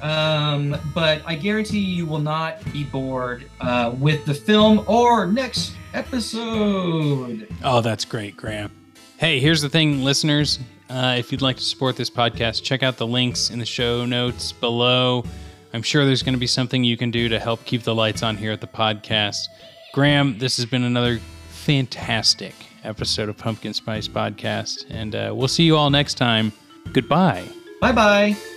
Um, 0.00 0.76
but 0.94 1.22
I 1.24 1.34
guarantee 1.34 1.78
you 1.78 2.04
will 2.04 2.18
not 2.18 2.62
be 2.72 2.84
bored 2.84 3.50
uh, 3.60 3.94
with 3.98 4.24
the 4.26 4.34
film 4.34 4.84
or 4.86 5.26
next 5.26 5.72
episode. 5.94 7.48
Oh, 7.62 7.80
that's 7.80 8.04
great, 8.04 8.36
Graham. 8.36 8.70
Hey, 9.16 9.40
here's 9.40 9.62
the 9.62 9.68
thing, 9.70 10.04
listeners. 10.04 10.58
Uh, 10.88 11.16
if 11.18 11.32
you'd 11.32 11.42
like 11.42 11.56
to 11.56 11.62
support 11.62 11.96
this 11.96 12.10
podcast, 12.10 12.62
check 12.62 12.82
out 12.82 12.96
the 12.96 13.06
links 13.06 13.50
in 13.50 13.58
the 13.58 13.66
show 13.66 14.04
notes 14.04 14.52
below. 14.52 15.24
I'm 15.72 15.82
sure 15.82 16.04
there's 16.04 16.22
going 16.22 16.34
to 16.34 16.40
be 16.40 16.46
something 16.46 16.84
you 16.84 16.96
can 16.96 17.10
do 17.10 17.28
to 17.28 17.38
help 17.40 17.64
keep 17.64 17.82
the 17.82 17.94
lights 17.94 18.22
on 18.22 18.36
here 18.36 18.52
at 18.52 18.60
the 18.60 18.66
podcast. 18.66 19.48
Graham, 19.92 20.38
this 20.38 20.56
has 20.56 20.66
been 20.66 20.84
another 20.84 21.18
fantastic 21.48 22.54
episode 22.84 23.28
of 23.28 23.36
Pumpkin 23.38 23.74
Spice 23.74 24.06
Podcast, 24.06 24.84
and 24.90 25.14
uh, 25.14 25.32
we'll 25.34 25.48
see 25.48 25.64
you 25.64 25.76
all 25.76 25.90
next 25.90 26.14
time. 26.14 26.52
Goodbye. 26.92 27.44
Bye 27.80 27.92
bye. 27.92 28.53